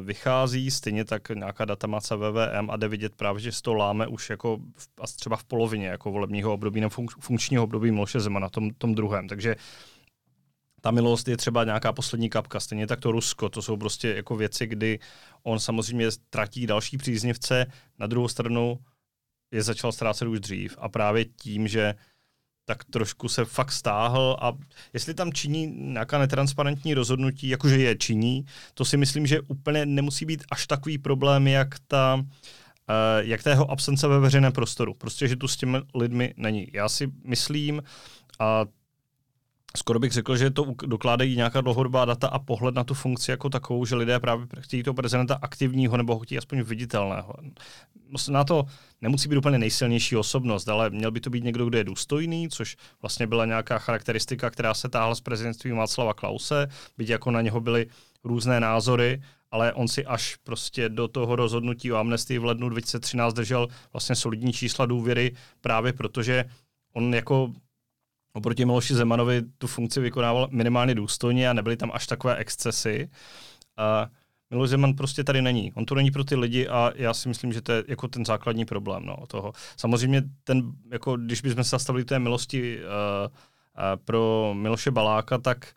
vychází, 0.00 0.70
stejně 0.70 1.04
tak 1.04 1.28
nějaká 1.28 1.64
datamace 1.64 2.16
VVM 2.16 2.70
a 2.70 2.76
jde 2.76 2.88
vidět 2.88 3.14
právě, 3.14 3.40
že 3.40 3.52
se 3.52 3.62
to 3.62 3.74
láme 3.74 4.06
už 4.06 4.30
jako 4.30 4.58
v, 4.76 5.16
třeba 5.16 5.36
v 5.36 5.44
polovině 5.44 5.86
jako 5.86 6.12
volebního 6.12 6.52
období 6.52 6.80
nebo 6.80 6.90
funkčního 7.20 7.64
období 7.64 7.90
Miloše 7.90 8.20
Zema 8.20 8.40
na 8.40 8.48
tom, 8.48 8.70
tom 8.70 8.94
druhém. 8.94 9.28
Takže 9.28 9.56
ta 10.80 10.90
milost 10.90 11.28
je 11.28 11.36
třeba 11.36 11.64
nějaká 11.64 11.92
poslední 11.92 12.30
kapka, 12.30 12.60
stejně 12.60 12.86
tak 12.86 13.00
to 13.00 13.12
Rusko, 13.12 13.48
to 13.48 13.62
jsou 13.62 13.76
prostě 13.76 14.08
jako 14.08 14.36
věci, 14.36 14.66
kdy 14.66 14.98
on 15.42 15.60
samozřejmě 15.60 16.06
tratí 16.30 16.66
další 16.66 16.96
příznivce, 16.96 17.66
na 17.98 18.06
druhou 18.06 18.28
stranu 18.28 18.78
je 19.50 19.62
začal 19.62 19.92
ztrácet 19.92 20.28
už 20.28 20.40
dřív. 20.40 20.76
A 20.78 20.88
právě 20.88 21.24
tím, 21.24 21.68
že 21.68 21.94
tak 22.68 22.84
trošku 22.84 23.28
se 23.28 23.44
fakt 23.44 23.72
stáhl 23.72 24.36
a 24.40 24.52
jestli 24.92 25.14
tam 25.14 25.32
činí 25.32 25.66
nějaká 25.66 26.18
netransparentní 26.18 26.94
rozhodnutí, 26.94 27.48
jakože 27.48 27.78
je 27.78 27.96
činí, 27.96 28.44
to 28.74 28.84
si 28.84 28.96
myslím, 28.96 29.26
že 29.26 29.40
úplně 29.40 29.86
nemusí 29.86 30.24
být 30.24 30.44
až 30.50 30.66
takový 30.66 30.98
problém, 30.98 31.48
jak 31.48 31.68
ta, 31.88 32.14
uh, 32.14 32.24
jak 33.18 33.42
ta 33.42 33.50
jeho 33.50 33.70
absence 33.70 34.08
ve 34.08 34.20
veřejném 34.20 34.52
prostoru. 34.52 34.94
Prostě, 34.94 35.28
že 35.28 35.36
tu 35.36 35.48
s 35.48 35.56
těmi 35.56 35.78
lidmi 35.94 36.34
není. 36.36 36.68
Já 36.72 36.88
si 36.88 37.12
myslím, 37.24 37.82
a 38.38 38.64
skoro 39.76 39.98
bych 39.98 40.12
řekl, 40.12 40.36
že 40.36 40.50
to 40.50 40.74
dokládají 40.86 41.36
nějaká 41.36 41.60
dlouhodobá 41.60 42.04
data 42.04 42.28
a 42.28 42.38
pohled 42.38 42.74
na 42.74 42.84
tu 42.84 42.94
funkci 42.94 43.30
jako 43.30 43.48
takovou, 43.48 43.84
že 43.84 43.94
lidé 43.94 44.20
právě 44.20 44.46
chtějí 44.60 44.82
toho 44.82 44.94
prezidenta 44.94 45.38
aktivního 45.42 45.96
nebo 45.96 46.14
ho 46.14 46.20
chtějí 46.20 46.38
aspoň 46.38 46.62
viditelného. 46.62 47.34
Na 48.28 48.44
to 48.44 48.64
nemusí 49.00 49.28
být 49.28 49.36
úplně 49.36 49.58
nejsilnější 49.58 50.16
osobnost, 50.16 50.68
ale 50.68 50.90
měl 50.90 51.10
by 51.10 51.20
to 51.20 51.30
být 51.30 51.44
někdo, 51.44 51.66
kdo 51.66 51.78
je 51.78 51.84
důstojný, 51.84 52.48
což 52.48 52.76
vlastně 53.02 53.26
byla 53.26 53.46
nějaká 53.46 53.78
charakteristika, 53.78 54.50
která 54.50 54.74
se 54.74 54.88
táhla 54.88 55.14
z 55.14 55.20
prezidentství 55.20 55.70
Václava 55.70 56.14
Klause, 56.14 56.68
byť 56.98 57.08
jako 57.08 57.30
na 57.30 57.40
něho 57.40 57.60
byly 57.60 57.86
různé 58.24 58.60
názory, 58.60 59.22
ale 59.50 59.72
on 59.72 59.88
si 59.88 60.06
až 60.06 60.36
prostě 60.36 60.88
do 60.88 61.08
toho 61.08 61.36
rozhodnutí 61.36 61.92
o 61.92 61.96
amnestii 61.96 62.38
v 62.38 62.44
lednu 62.44 62.68
2013 62.68 63.34
držel 63.34 63.68
vlastně 63.92 64.16
solidní 64.16 64.52
čísla 64.52 64.86
důvěry 64.86 65.32
právě 65.60 65.92
protože 65.92 66.44
on 66.92 67.14
jako 67.14 67.52
oproti 68.36 68.64
Miloši 68.64 68.94
Zemanovi 68.94 69.42
tu 69.58 69.66
funkci 69.66 70.00
vykonával 70.00 70.48
minimálně 70.50 70.94
důstojně 70.94 71.50
a 71.50 71.52
nebyly 71.52 71.76
tam 71.76 71.90
až 71.94 72.06
takové 72.06 72.36
excesy. 72.36 73.10
A 73.76 74.06
Miloš 74.50 74.70
Zeman 74.70 74.94
prostě 74.94 75.24
tady 75.24 75.42
není. 75.42 75.72
On 75.74 75.86
to 75.86 75.94
není 75.94 76.10
pro 76.10 76.24
ty 76.24 76.36
lidi 76.36 76.68
a 76.68 76.92
já 76.94 77.14
si 77.14 77.28
myslím, 77.28 77.52
že 77.52 77.62
to 77.62 77.72
je 77.72 77.84
jako 77.88 78.08
ten 78.08 78.24
základní 78.24 78.64
problém 78.64 79.06
no, 79.06 79.16
toho. 79.26 79.52
Samozřejmě 79.76 80.22
ten, 80.44 80.72
jako 80.92 81.16
když 81.16 81.40
bychom 81.40 81.64
se 81.64 81.70
zastavili 81.70 82.04
té 82.04 82.18
milosti 82.18 82.78
uh, 82.78 82.84
uh, 83.26 83.32
pro 84.04 84.54
Miloše 84.54 84.90
Baláka, 84.90 85.38
tak 85.38 85.72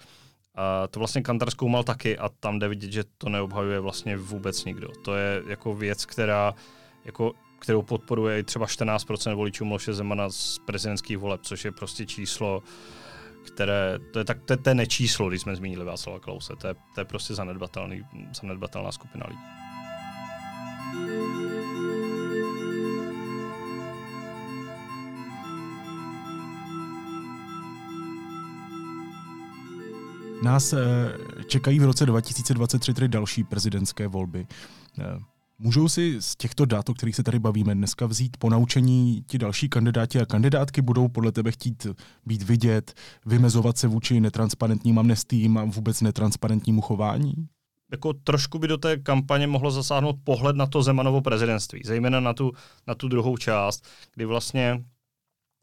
uh, 0.58 0.88
to 0.90 1.00
vlastně 1.00 1.22
Kantar 1.22 1.52
zkoumal 1.52 1.84
taky 1.84 2.18
a 2.18 2.30
tam 2.30 2.60
jde 2.60 2.68
vidět, 2.68 2.92
že 2.92 3.04
to 3.18 3.30
neobhajuje 3.30 3.80
vlastně 3.80 4.18
vůbec 4.18 4.66
nikdo. 4.66 4.88
To 5.06 5.16
je 5.16 5.44
jako 5.48 5.76
věc, 5.76 6.06
která 6.06 6.54
jako 7.06 7.34
kterou 7.60 7.82
podporuje 7.82 8.44
třeba 8.44 8.66
14% 8.66 9.36
voličů 9.36 9.66
Miloše 9.66 9.94
Zemana 9.94 10.30
z 10.30 10.60
prezidentských 10.66 11.18
voleb, 11.18 11.42
což 11.44 11.66
je 11.66 11.72
prostě 11.72 12.06
číslo, 12.06 12.64
které, 13.48 14.00
to 14.14 14.20
je, 14.20 14.26
tak, 14.26 14.38
to 14.46 14.58
to 14.58 14.70
je 14.70 14.76
nečíslo, 14.76 15.30
když 15.30 15.42
jsme 15.42 15.56
zmínili 15.56 15.86
Václava 15.86 16.20
Klause, 16.20 16.54
to 16.56 16.68
je, 16.68 16.76
to 16.96 17.02
je 17.02 17.06
prostě 17.06 17.34
zanedbatelný, 17.34 18.04
zanedbatelná 18.42 18.92
skupina 18.92 19.26
lidí. 19.30 19.42
Nás 30.42 30.74
eh, 30.74 30.78
čekají 31.48 31.80
v 31.80 31.84
roce 31.84 32.06
2023 32.06 33.08
další 33.08 33.44
prezidentské 33.44 34.08
volby. 34.08 34.48
Můžou 35.62 35.90
si 35.90 36.22
z 36.22 36.36
těchto 36.36 36.66
dat, 36.66 36.90
o 36.90 36.94
kterých 36.94 37.16
se 37.16 37.24
tady 37.24 37.40
bavíme 37.40 37.76
dneska, 37.76 38.06
vzít 38.06 38.38
po 38.38 38.50
naučení 38.50 39.24
ti 39.28 39.38
další 39.38 39.70
kandidáti 39.70 40.20
a 40.20 40.26
kandidátky? 40.26 40.82
Budou 40.82 41.08
podle 41.08 41.32
tebe 41.32 41.52
chtít 41.52 41.88
být 42.26 42.44
vidět, 42.44 42.94
vymezovat 43.26 43.78
se 43.78 43.88
vůči 43.88 44.20
netransparentním 44.20 45.00
amnestím 45.00 45.58
a 45.58 45.64
vůbec 45.64 46.02
netransparentnímu 46.02 46.82
chování? 46.82 47.34
Jako 47.92 48.14
trošku 48.14 48.60
by 48.60 48.68
do 48.68 48.78
té 48.78 48.98
kampaně 48.98 49.48
mohlo 49.48 49.72
zasáhnout 49.72 50.16
pohled 50.24 50.56
na 50.56 50.66
to 50.66 50.84
Zemanovo 50.84 51.22
prezidentství, 51.22 51.82
zejména 51.86 52.20
na 52.20 52.34
tu, 52.34 52.52
na 52.88 52.96
tu 52.96 53.08
druhou 53.08 53.38
část, 53.38 53.88
kdy 54.16 54.26
vlastně 54.26 54.84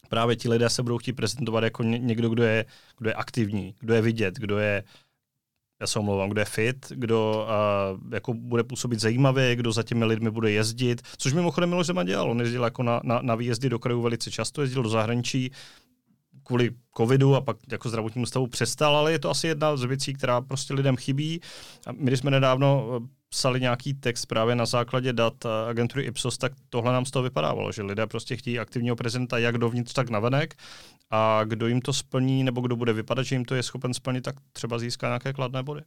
právě 0.08 0.36
ti 0.36 0.48
lidé 0.48 0.70
se 0.70 0.82
budou 0.82 0.98
chtít 0.98 1.12
prezentovat 1.12 1.64
jako 1.64 1.82
někdo, 1.82 2.28
kdo 2.28 2.42
je, 2.42 2.64
kdo 2.98 3.10
je 3.10 3.14
aktivní, 3.14 3.74
kdo 3.80 3.94
je 3.94 4.02
vidět, 4.02 4.34
kdo 4.34 4.58
je 4.58 4.84
já 5.80 5.87
se 5.87 5.99
omlouvám, 5.99 6.30
kdo 6.30 6.40
je 6.40 6.45
fit, 6.45 6.87
kdo 6.95 7.47
uh, 7.95 8.14
jako 8.14 8.35
bude 8.35 8.64
působit 8.64 9.00
zajímavě, 9.00 9.56
kdo 9.56 9.73
za 9.73 9.83
těmi 9.83 10.04
lidmi 10.04 10.30
bude 10.30 10.50
jezdit, 10.50 11.02
což 11.16 11.33
mimochodem 11.33 11.68
Miloš 11.68 11.87
Zeman 11.87 12.06
dělal. 12.06 12.30
On 12.30 12.40
jezdil 12.40 12.64
jako 12.64 12.83
na, 12.83 13.00
na, 13.04 13.21
na 13.23 13.35
výjezdy 13.35 13.68
do 13.68 13.78
krajů 13.78 14.02
velice 14.02 14.30
často, 14.30 14.61
jezdil 14.61 14.83
do 14.83 14.88
zahraničí 14.88 15.50
kvůli 16.46 16.70
covidu 16.96 17.34
a 17.34 17.40
pak 17.40 17.56
jako 17.72 17.88
zdravotnímu 17.88 18.26
stavu 18.26 18.46
přestal, 18.46 18.96
ale 18.96 19.12
je 19.12 19.18
to 19.18 19.30
asi 19.30 19.46
jedna 19.46 19.76
z 19.76 19.84
věcí, 19.84 20.14
která 20.14 20.40
prostě 20.40 20.74
lidem 20.74 20.96
chybí. 20.96 21.40
A 21.86 21.92
my, 21.92 22.04
když 22.04 22.20
jsme 22.20 22.30
nedávno 22.30 23.00
psali 23.28 23.60
nějaký 23.60 23.94
text 23.94 24.26
právě 24.26 24.54
na 24.54 24.66
základě 24.66 25.12
dat 25.12 25.46
agentury 25.68 26.04
Ipsos, 26.04 26.38
tak 26.38 26.52
tohle 26.68 26.92
nám 26.92 27.04
z 27.04 27.10
toho 27.10 27.22
vypadávalo, 27.22 27.72
že 27.72 27.82
lidé 27.82 28.06
prostě 28.06 28.36
chtějí 28.36 28.58
aktivního 28.58 28.96
prezidenta 28.96 29.38
jak 29.38 29.58
dovnitř, 29.58 29.92
tak 29.92 30.10
navenek 30.10 30.54
a 31.10 31.44
kdo 31.44 31.66
jim 31.66 31.80
to 31.80 31.92
splní, 31.92 32.44
nebo 32.44 32.60
kdo 32.60 32.76
bude 32.76 32.92
vypadat, 32.92 33.22
že 33.22 33.34
jim 33.34 33.44
to 33.44 33.54
je 33.54 33.62
schopen 33.62 33.94
splnit, 33.94 34.20
tak 34.20 34.34
třeba 34.52 34.78
získá 34.78 35.06
nějaké 35.06 35.32
kladné 35.32 35.62
body. 35.62 35.82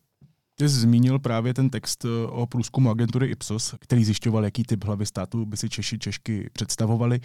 Ty 0.60 0.70
jsi 0.70 0.80
zmínil 0.80 1.20
právě 1.20 1.54
ten 1.54 1.70
text 1.70 2.06
eh, 2.06 2.28
o 2.28 2.46
průzkumu 2.46 2.90
agentury 2.90 3.28
Ipsos, 3.28 3.76
který 3.80 4.06
zjišťoval, 4.06 4.44
jaký 4.44 4.64
typ 4.64 4.84
hlavy 4.84 5.06
státu 5.06 5.46
by 5.46 5.58
si 5.58 5.70
Češi 5.70 6.00
Češky 6.00 6.50
představovali. 6.54 7.20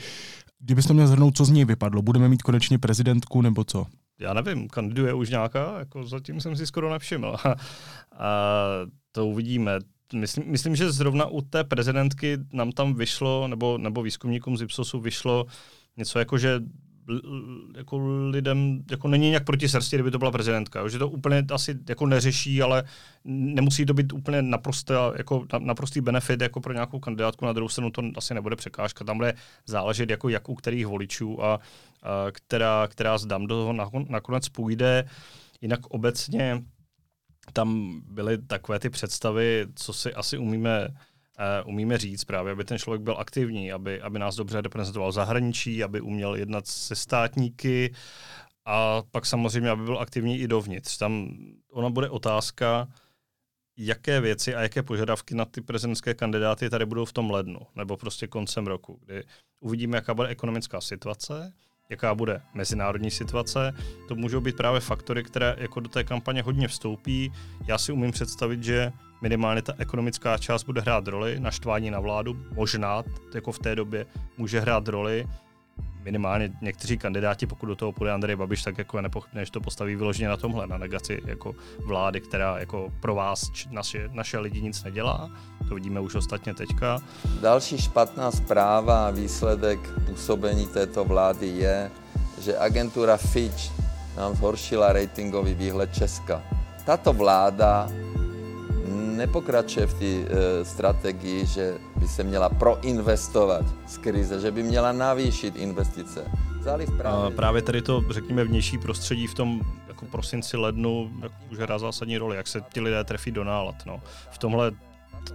Kdybys 0.59 0.87
to 0.87 0.95
měl 0.95 1.07
zhrnout, 1.07 1.37
co 1.37 1.45
z 1.45 1.51
něj 1.51 1.65
vypadlo? 1.65 2.03
Budeme 2.03 2.29
mít 2.29 2.43
konečně 2.43 2.79
prezidentku 2.79 3.43
nebo 3.43 3.65
co? 3.65 3.87
Já 4.19 4.35
nevím, 4.35 4.69
kandiduje 4.69 5.15
už 5.15 5.31
nějaká, 5.31 5.79
jako 5.79 6.07
zatím 6.07 6.41
jsem 6.41 6.57
si 6.57 6.67
skoro 6.67 6.91
nevšiml. 6.91 7.37
a 8.19 8.65
to 9.13 9.27
uvidíme. 9.27 9.79
Myslím, 10.15 10.45
myslím, 10.51 10.77
že 10.77 10.93
zrovna 10.93 11.27
u 11.27 11.41
té 11.41 11.65
prezidentky 11.65 12.39
nám 12.53 12.73
tam 12.73 12.95
vyšlo, 12.95 13.49
nebo, 13.49 13.79
nebo 13.79 14.03
výzkumníkům 14.03 14.57
z 14.57 14.63
Ipsosu 14.63 15.01
vyšlo 15.01 15.47
něco 15.97 16.19
jako, 16.19 16.39
že 16.39 16.61
jako 17.77 18.29
lidem 18.31 18.85
jako 18.91 19.09
není 19.09 19.29
nějak 19.29 19.45
proti 19.45 19.69
srsti, 19.69 19.97
kdyby 19.97 20.11
to 20.11 20.19
byla 20.19 20.31
prezidentka. 20.31 20.81
Jo? 20.81 20.89
Že 20.89 20.99
to 20.99 21.09
úplně 21.09 21.45
asi 21.53 21.79
jako 21.89 22.07
neřeší, 22.07 22.63
ale 22.63 22.85
nemusí 23.25 23.87
to 23.87 23.95
být 23.95 24.13
úplně 24.13 24.43
naprostý, 24.43 24.93
jako 25.17 25.47
naprostý 25.59 26.01
benefit 26.01 26.41
jako 26.41 26.61
pro 26.61 26.73
nějakou 26.73 26.99
kandidátku. 26.99 27.45
Na 27.45 27.53
druhou 27.53 27.69
stranu 27.69 27.91
to 27.91 28.03
asi 28.17 28.35
nebude 28.35 28.57
překážka. 28.57 29.05
Tam 29.05 29.17
bude 29.17 29.35
záležet, 29.67 30.11
jako 30.11 30.29
jak 30.29 30.49
u 30.49 30.55
kterých 30.55 30.87
voličů 30.87 31.45
a, 31.45 31.55
a 31.55 31.61
která, 32.33 32.89
která 32.89 33.19
zdám 33.19 33.47
do 33.47 33.55
toho 33.55 33.73
nakonec 34.09 34.49
půjde. 34.49 35.05
Jinak 35.61 35.87
obecně 35.87 36.63
tam 37.53 38.01
byly 38.11 38.39
takové 38.39 38.79
ty 38.79 38.91
představy, 38.91 39.67
co 39.75 39.93
si 39.93 40.15
asi 40.15 40.39
umíme 40.39 40.89
uh, 41.39 41.69
umíme 41.69 41.99
říct 41.99 42.25
právě, 42.25 42.53
aby 42.53 42.65
ten 42.65 42.79
člověk 42.79 43.03
byl 43.03 43.17
aktivní, 43.19 43.73
aby, 43.73 44.01
aby 44.01 44.19
nás 44.19 44.37
dobře 44.37 44.61
reprezentoval 44.61 45.11
v 45.11 45.15
zahraničí, 45.15 45.85
aby 45.85 46.01
uměl 46.01 46.35
jednat 46.35 46.67
se 46.67 46.97
státníky 46.97 47.95
a 48.65 49.03
pak 49.11 49.27
samozřejmě, 49.27 49.71
aby 49.71 49.85
byl 49.85 49.99
aktivní 49.99 50.39
i 50.39 50.49
dovnitř. 50.49 50.99
Tam 50.99 51.29
ona 51.73 51.91
bude 51.91 52.09
otázka, 52.11 52.89
jaké 53.77 54.21
věci 54.21 54.55
a 54.55 54.63
jaké 54.63 54.83
požadavky 54.83 55.35
na 55.35 55.45
ty 55.45 55.61
prezidentské 55.61 56.15
kandidáty 56.15 56.71
tady 56.71 56.87
budou 56.87 57.05
v 57.05 57.13
tom 57.13 57.31
lednu, 57.31 57.61
nebo 57.77 57.97
prostě 57.97 58.27
koncem 58.27 58.67
roku, 58.67 59.01
kdy 59.05 59.25
uvidíme, 59.61 59.97
jaká 59.97 60.15
bude 60.15 60.29
ekonomická 60.29 60.81
situace, 60.81 61.53
jaká 61.91 62.15
bude 62.15 62.43
mezinárodní 62.55 63.11
situace. 63.11 63.73
To 64.09 64.15
můžou 64.15 64.41
být 64.41 64.57
právě 64.57 64.81
faktory, 64.81 65.25
které 65.25 65.57
jako 65.59 65.81
do 65.81 65.89
té 65.89 66.05
kampaně 66.05 66.43
hodně 66.43 66.69
vstoupí. 66.69 67.33
Já 67.67 67.79
si 67.79 67.93
umím 67.93 68.13
představit, 68.13 68.65
že 68.65 68.93
minimálně 69.23 69.63
ta 69.63 69.73
ekonomická 69.79 70.39
část 70.39 70.65
bude 70.65 70.81
hrát 70.81 71.09
roli, 71.09 71.41
naštvání 71.41 71.91
na 71.91 72.01
vládu, 72.01 72.37
možná 72.53 73.03
jako 73.35 73.53
v 73.53 73.59
té 73.59 73.77
době 73.77 74.07
může 74.39 74.61
hrát 74.61 74.89
roli, 74.89 75.27
minimálně 76.05 76.51
někteří 76.61 76.99
kandidáti, 76.99 77.47
pokud 77.47 77.67
do 77.67 77.77
toho 77.77 77.93
půjde 77.93 78.13
Andrej 78.13 78.37
Babiš, 78.37 78.63
tak 78.63 78.79
jako 78.79 78.99
je 78.99 79.03
nepochybné, 79.03 79.45
že 79.45 79.51
to 79.51 79.61
postaví 79.61 79.97
vyloženě 79.97 80.29
na 80.29 80.37
tomhle, 80.37 80.67
na 80.67 80.79
negaci 80.79 81.21
jako 81.25 81.55
vlády, 81.87 82.21
která 82.21 82.59
jako 82.59 82.93
pro 83.01 83.15
vás, 83.15 83.51
naše, 83.71 84.09
naše 84.13 84.39
lidi 84.39 84.61
nic 84.61 84.85
nedělá. 84.85 85.31
To 85.69 85.75
vidíme 85.75 86.01
už 86.01 86.15
ostatně 86.15 86.55
teďka. 86.55 86.99
Další 87.41 87.79
špatná 87.79 88.31
zpráva 88.31 89.07
a 89.07 89.11
výsledek 89.11 89.81
působení 90.07 90.67
této 90.67 91.05
vlády 91.05 91.47
je, 91.47 91.91
že 92.41 92.59
agentura 92.59 93.17
Fitch 93.17 93.73
nám 94.17 94.35
zhoršila 94.35 94.93
ratingový 94.93 95.55
výhled 95.55 95.95
Česka. 95.95 96.43
Tato 96.85 97.13
vláda 97.13 97.89
nepokračuje 99.15 99.87
v 99.87 99.95
té 99.95 100.05
uh, 100.05 100.29
strategii, 100.63 101.47
že 101.47 101.79
by 101.97 102.09
se 102.09 102.23
měla 102.23 102.49
proinvestovat 102.49 103.65
z 103.87 103.99
krize, 103.99 104.41
že 104.41 104.51
by 104.51 104.63
měla 104.63 104.93
navýšit 104.93 105.57
investice. 105.57 106.25
právě... 106.97 107.37
právě 107.37 107.63
tady 107.63 107.83
to, 107.83 108.05
řekněme, 108.11 108.45
vnější 108.45 108.79
prostředí 108.79 109.27
v 109.27 109.35
tom 109.35 109.61
jako 109.89 110.07
prosinci, 110.07 110.57
lednu 110.57 111.11
jako 111.23 111.35
už 111.53 111.59
hrá 111.59 111.79
zásadní 111.79 112.19
roli, 112.19 112.37
jak 112.37 112.47
se 112.47 112.61
ti 112.73 112.81
lidé 112.81 113.05
trefí 113.05 113.31
do 113.31 113.45
nálad. 113.45 113.75
No. 113.87 114.03
V 114.31 114.39
tomhle 114.39 114.73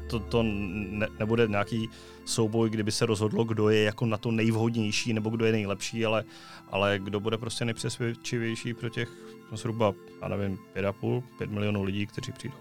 to, 0.09 0.19
to 0.19 0.43
ne, 0.43 1.07
nebude 1.19 1.47
nějaký 1.47 1.89
souboj, 2.25 2.69
kdyby 2.69 2.91
se 2.91 3.05
rozhodlo, 3.05 3.43
kdo 3.43 3.69
je 3.69 3.83
jako 3.83 4.05
na 4.05 4.17
to 4.17 4.31
nejvhodnější 4.31 5.13
nebo 5.13 5.29
kdo 5.29 5.45
je 5.45 5.51
nejlepší, 5.51 6.05
ale, 6.05 6.23
ale 6.71 6.99
kdo 7.03 7.19
bude 7.19 7.37
prostě 7.37 7.65
nejpřesvědčivější 7.65 8.73
pro 8.73 8.89
těch 8.89 9.09
no, 9.51 9.57
zhruba, 9.57 9.93
já 10.21 10.27
nevím, 10.27 10.59
5,5, 10.75 11.23
5 11.37 11.49
milionů 11.49 11.83
lidí, 11.83 12.07
kteří 12.07 12.31
přijdou. 12.31 12.57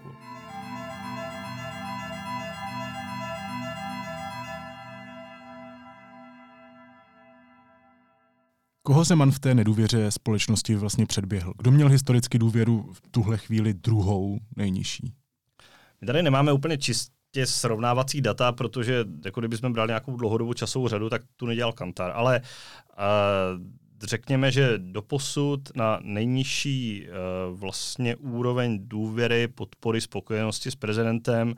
Koho 8.89 9.03
Zeman 9.03 9.31
v 9.31 9.39
té 9.39 9.55
nedůvěře 9.55 10.11
společnosti 10.11 10.75
vlastně 10.75 11.05
předběhl? 11.05 11.53
Kdo 11.57 11.71
měl 11.71 11.89
historicky 11.89 12.39
důvěru 12.39 12.89
v 12.93 13.01
tuhle 13.11 13.37
chvíli 13.37 13.73
druhou 13.73 14.39
nejnižší? 14.55 15.13
My 16.01 16.07
tady 16.07 16.23
nemáme 16.23 16.51
úplně 16.53 16.77
čistě 16.77 17.45
srovnávací 17.45 18.21
data, 18.21 18.51
protože 18.51 19.05
jako 19.25 19.41
kdybychom 19.41 19.73
brali 19.73 19.89
nějakou 19.89 20.17
dlouhodobou 20.17 20.53
časovou 20.53 20.87
řadu, 20.87 21.09
tak 21.09 21.21
tu 21.35 21.45
nedělal 21.45 21.73
Kantar. 21.73 22.11
Ale 22.15 22.41
uh, 22.41 23.65
řekněme, 24.03 24.51
že 24.51 24.73
doposud 24.77 25.75
na 25.75 25.99
nejnižší 26.03 27.07
uh, 27.07 27.59
vlastně 27.59 28.15
úroveň 28.15 28.79
důvěry, 28.83 29.47
podpory, 29.47 30.01
spokojenosti 30.01 30.71
s 30.71 30.75
prezidentem 30.75 31.49
uh, 31.49 31.55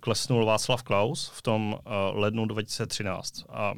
klesnul 0.00 0.46
Václav 0.46 0.82
Klaus 0.82 1.32
v 1.34 1.42
tom 1.42 1.72
uh, 1.72 2.18
lednu 2.18 2.46
2013. 2.46 3.44
A 3.48 3.74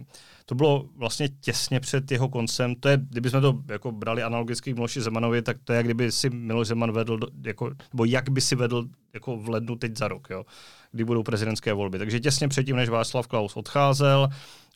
to 0.51 0.55
bylo 0.55 0.85
vlastně 0.97 1.29
těsně 1.29 1.81
před 1.81 2.11
jeho 2.11 2.29
koncem. 2.29 2.75
To 2.75 2.89
je, 2.89 2.99
kdybychom 3.11 3.41
to 3.41 3.63
jako 3.69 3.93
brali 3.93 4.23
analogicky 4.23 4.73
k 4.73 4.75
Miloši 4.75 5.01
Zemanovi, 5.01 5.43
tak 5.43 5.57
to 5.65 5.73
je, 5.73 5.77
jak 5.77 5.87
kdyby 5.87 6.13
si 6.13 6.31
Miloš 6.31 6.67
Zeman 6.67 6.93
vedl, 6.93 7.19
jako, 7.47 7.71
nebo 7.93 8.05
jak 8.05 8.31
by 8.31 8.41
si 8.41 8.57
vedl 8.57 8.85
jako 9.15 9.37
v 9.37 9.49
lednu 9.49 9.77
teď 9.77 9.97
za 9.97 10.09
rok, 10.09 10.29
jo, 10.31 10.45
kdy 10.93 11.05
budou 11.05 11.23
prezidentské 11.23 11.73
volby. 11.73 11.99
Takže 11.99 12.21
těsně 12.21 12.49
předtím, 12.49 12.77
než 12.77 12.89
Václav 12.89 13.27
Klaus 13.27 13.57
odcházel 13.57 14.29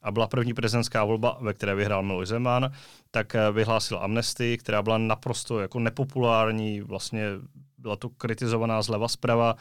a 0.03 0.13
byla 0.13 0.27
první 0.27 0.55
prezidentská 0.55 1.05
volba, 1.05 1.39
ve 1.41 1.55
které 1.55 1.75
vyhrál 1.75 2.03
Miloš 2.03 2.29
Zeman, 2.29 2.71
tak 3.11 3.35
eh, 3.35 3.53
vyhlásil 3.53 3.99
amnestii, 3.99 4.59
která 4.59 4.83
byla 4.83 4.99
naprosto 4.99 5.61
jako 5.61 5.79
nepopulární, 5.79 6.81
vlastně 6.81 7.27
byla 7.85 7.97
to 7.97 8.09
kritizovaná 8.09 8.83
zleva 8.83 9.09
zprava 9.09 9.57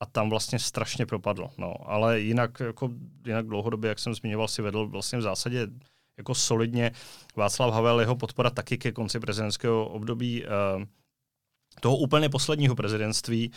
a 0.00 0.06
tam 0.06 0.30
vlastně 0.30 0.58
strašně 0.58 1.06
propadlo. 1.06 1.50
No. 1.58 1.74
Ale 1.86 2.20
jinak, 2.20 2.60
jako, 2.60 2.90
jinak 3.26 3.46
dlouhodobě, 3.46 3.88
jak 3.88 3.98
jsem 3.98 4.14
zmiňoval, 4.14 4.48
si 4.48 4.62
vedl 4.62 4.86
vlastně 4.86 5.18
v 5.18 5.22
zásadě 5.22 5.68
jako 6.16 6.34
solidně. 6.34 6.92
Václav 7.36 7.74
Havel, 7.74 8.00
jeho 8.00 8.16
podpora 8.16 8.50
taky 8.50 8.78
ke 8.78 8.92
konci 8.92 9.20
prezidentského 9.20 9.88
období 9.88 10.44
eh, 10.44 10.48
toho 11.80 11.96
úplně 11.96 12.28
posledního 12.28 12.74
prezidentství, 12.74 13.50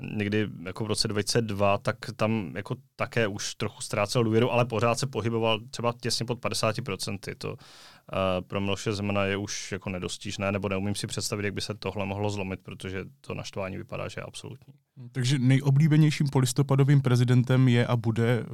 někdy 0.00 0.48
jako 0.64 0.84
v 0.84 0.86
roce 0.86 1.08
2002, 1.08 1.78
tak 1.78 1.96
tam 2.16 2.52
jako 2.56 2.76
také 2.96 3.26
už 3.26 3.54
trochu 3.54 3.82
ztrácel 3.82 4.24
důvěru, 4.24 4.52
ale 4.52 4.64
pořád 4.64 4.98
se 4.98 5.06
pohyboval 5.06 5.60
třeba 5.70 5.94
těsně 6.00 6.26
pod 6.26 6.38
50%. 6.38 7.18
To 7.38 7.48
uh, 7.50 7.56
pro 8.46 8.60
Miloše 8.60 8.92
Zemana 8.92 9.24
je 9.24 9.36
už 9.36 9.72
jako 9.72 9.90
nedostižné, 9.90 10.52
nebo 10.52 10.68
neumím 10.68 10.94
si 10.94 11.06
představit, 11.06 11.44
jak 11.44 11.54
by 11.54 11.60
se 11.60 11.74
tohle 11.74 12.06
mohlo 12.06 12.30
zlomit, 12.30 12.60
protože 12.62 13.04
to 13.20 13.34
naštvání 13.34 13.76
vypadá, 13.76 14.08
že 14.08 14.20
je 14.20 14.24
absolutní. 14.24 14.74
Takže 15.12 15.38
nejoblíbenějším 15.38 16.28
polistopadovým 16.28 17.00
prezidentem 17.00 17.68
je 17.68 17.86
a 17.86 17.96
bude 17.96 18.40
uh, 18.40 18.46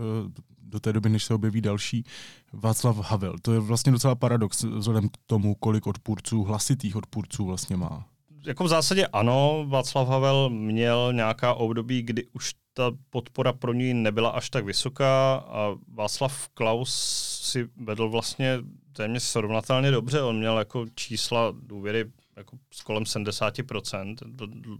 do 0.59 0.81
té 0.81 0.93
doby, 0.93 1.09
než 1.09 1.25
se 1.25 1.35
objeví 1.35 1.61
další, 1.61 2.05
Václav 2.53 2.97
Havel. 3.11 3.35
To 3.43 3.53
je 3.53 3.61
vlastně 3.61 3.93
docela 3.93 4.15
paradox 4.15 4.65
vzhledem 4.65 5.09
k 5.09 5.13
tomu, 5.27 5.55
kolik 5.55 5.87
odpůrců, 5.87 6.43
hlasitých 6.43 6.97
odpůrců 6.97 7.45
vlastně 7.45 7.77
má 7.77 8.12
jako 8.47 8.65
v 8.65 8.69
zásadě 8.69 9.07
ano, 9.07 9.65
Václav 9.69 10.09
Havel 10.09 10.51
měl 10.51 11.13
nějaká 11.13 11.55
období, 11.55 12.03
kdy 12.03 12.27
už 12.33 12.53
ta 12.75 12.91
podpora 13.11 13.53
pro 13.53 13.73
ní 13.73 13.95
nebyla 13.95 14.31
až 14.31 14.51
tak 14.51 14.65
vysoká 14.65 15.35
a 15.35 15.75
Václav 15.95 16.49
Klaus 16.49 16.95
si 17.43 17.69
vedl 17.77 18.09
vlastně 18.09 18.59
téměř 18.93 19.23
srovnatelně 19.23 19.91
dobře. 19.91 20.23
On 20.23 20.39
měl 20.39 20.59
jako 20.59 20.87
čísla 20.95 21.55
důvěry 21.63 22.05
jako 22.37 22.57
s 22.75 22.83
kolem 22.83 23.03
70%, 23.03 24.17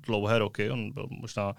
dlouhé 0.07 0.39
roky. 0.39 0.71
On 0.71 0.93
byl 0.93 1.07
možná, 1.11 1.55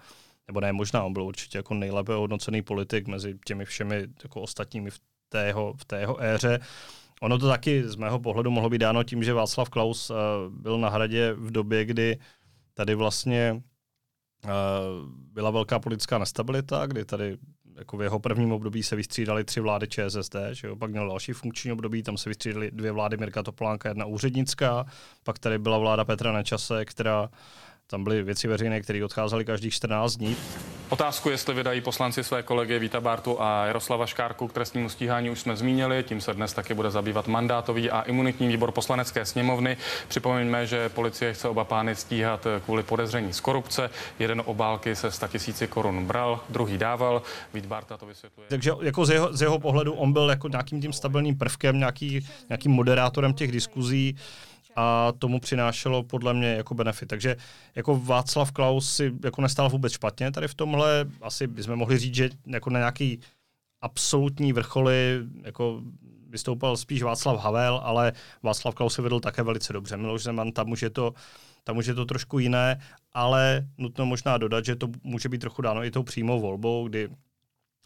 nebo 0.46 0.60
ne 0.60 0.72
možná, 0.72 1.04
on 1.04 1.12
byl 1.12 1.22
určitě 1.22 1.58
jako 1.58 1.74
nejlépe 1.74 2.12
hodnocený 2.12 2.62
politik 2.62 3.08
mezi 3.08 3.38
těmi 3.46 3.64
všemi 3.64 4.06
jako 4.22 4.40
ostatními 4.40 4.90
v 4.90 5.00
té 5.28 5.46
jeho, 5.46 5.74
v 5.76 5.84
té 5.84 6.00
jeho 6.00 6.22
éře. 6.22 6.60
Ono 7.24 7.38
to 7.38 7.48
taky 7.48 7.88
z 7.88 7.96
mého 7.96 8.18
pohledu 8.18 8.50
mohlo 8.50 8.70
být 8.70 8.78
dáno 8.78 9.04
tím, 9.04 9.24
že 9.24 9.32
Václav 9.32 9.68
Klaus 9.68 10.10
uh, 10.10 10.16
byl 10.50 10.78
na 10.78 10.88
hradě 10.88 11.32
v 11.32 11.50
době, 11.50 11.84
kdy 11.84 12.18
tady 12.74 12.94
vlastně 12.94 13.62
uh, 14.44 14.50
byla 15.08 15.50
velká 15.50 15.78
politická 15.78 16.18
nestabilita, 16.18 16.86
kdy 16.86 17.04
tady 17.04 17.36
jako 17.78 17.96
v 17.96 18.02
jeho 18.02 18.18
prvním 18.18 18.52
období 18.52 18.82
se 18.82 18.96
vystřídali 18.96 19.44
tři 19.44 19.60
vlády 19.60 19.88
ČSSD, 19.88 20.36
že 20.52 20.68
jo? 20.68 20.76
pak 20.76 20.90
měl 20.90 21.08
další 21.08 21.32
funkční 21.32 21.72
období, 21.72 22.02
tam 22.02 22.16
se 22.16 22.30
vystřídali 22.30 22.70
dvě 22.70 22.92
vlády 22.92 23.16
Mirka 23.16 23.42
Topolánka, 23.42 23.88
jedna 23.88 24.04
úřednická, 24.04 24.86
pak 25.22 25.38
tady 25.38 25.58
byla 25.58 25.78
vláda 25.78 26.04
Petra 26.04 26.32
Nečase, 26.32 26.84
která 26.84 27.28
tam 27.86 28.04
byly 28.04 28.22
věci 28.22 28.48
veřejné, 28.48 28.80
které 28.80 29.04
odcházely 29.04 29.44
každých 29.44 29.74
14 29.74 30.16
dní. 30.16 30.36
Otázku, 30.88 31.30
jestli 31.30 31.54
vydají 31.54 31.80
poslanci 31.80 32.24
své 32.24 32.42
kolegy 32.42 32.78
Víta 32.78 33.00
Bartu 33.00 33.42
a 33.42 33.66
Jaroslava 33.66 34.06
Škárku 34.06 34.48
k 34.48 34.52
trestnímu 34.52 34.88
stíhání, 34.88 35.30
už 35.30 35.40
jsme 35.40 35.56
zmínili. 35.56 36.02
Tím 36.02 36.20
se 36.20 36.34
dnes 36.34 36.52
taky 36.52 36.74
bude 36.74 36.90
zabývat 36.90 37.28
mandátový 37.28 37.90
a 37.90 38.00
imunitní 38.00 38.48
výbor 38.48 38.72
poslanecké 38.72 39.24
sněmovny. 39.24 39.76
Připomeňme, 40.08 40.66
že 40.66 40.88
policie 40.88 41.32
chce 41.32 41.48
oba 41.48 41.64
pány 41.64 41.96
stíhat 41.96 42.46
kvůli 42.64 42.82
podezření 42.82 43.32
z 43.32 43.40
korupce. 43.40 43.90
Jeden 44.18 44.42
obálky 44.44 44.96
se 44.96 45.10
100 45.10 45.28
tisíci 45.28 45.66
korun 45.66 46.06
bral, 46.06 46.40
druhý 46.48 46.78
dával. 46.78 47.22
Vít 47.54 47.66
Barta 47.66 47.96
to 47.96 48.06
vysvětluje. 48.06 48.48
Takže 48.48 48.70
jako 48.82 49.06
z 49.06 49.10
jeho, 49.10 49.36
z 49.36 49.40
jeho 49.40 49.58
pohledu 49.58 49.92
on 49.92 50.12
byl 50.12 50.30
jako 50.30 50.48
nějakým 50.48 50.82
tím 50.82 50.92
stabilním 50.92 51.38
prvkem, 51.38 51.78
nějaký, 51.78 52.26
nějakým 52.48 52.72
moderátorem 52.72 53.32
těch 53.32 53.52
diskuzí 53.52 54.16
a 54.76 55.12
tomu 55.18 55.40
přinášelo 55.40 56.02
podle 56.02 56.34
mě 56.34 56.48
jako 56.48 56.74
benefit. 56.74 57.08
Takže 57.08 57.36
jako 57.74 58.00
Václav 58.00 58.52
Klaus 58.52 58.96
si 58.96 59.12
jako 59.24 59.42
nestál 59.42 59.68
vůbec 59.68 59.92
špatně 59.92 60.30
tady 60.30 60.48
v 60.48 60.54
tomhle. 60.54 61.04
Asi 61.22 61.46
bychom 61.46 61.76
mohli 61.76 61.98
říct, 61.98 62.14
že 62.14 62.30
jako 62.46 62.70
na 62.70 62.78
nějaký 62.78 63.20
absolutní 63.80 64.52
vrcholy 64.52 65.20
jako 65.42 65.82
vystoupal 66.28 66.76
spíš 66.76 67.02
Václav 67.02 67.40
Havel, 67.40 67.80
ale 67.84 68.12
Václav 68.42 68.74
Klaus 68.74 68.94
se 68.94 69.02
vedl 69.02 69.20
také 69.20 69.42
velice 69.42 69.72
dobře. 69.72 69.96
Miloš 69.96 70.22
Zeman, 70.22 70.52
tam 70.52 70.70
už 70.70 70.82
je 70.82 70.90
to, 70.90 71.14
tam 71.64 71.76
už 71.76 71.86
je 71.86 71.94
to 71.94 72.04
trošku 72.04 72.38
jiné, 72.38 72.80
ale 73.12 73.66
nutno 73.78 74.06
možná 74.06 74.38
dodat, 74.38 74.64
že 74.64 74.76
to 74.76 74.88
může 75.02 75.28
být 75.28 75.40
trochu 75.40 75.62
dáno 75.62 75.84
i 75.84 75.90
tou 75.90 76.02
přímou 76.02 76.40
volbou, 76.40 76.88
kdy 76.88 77.08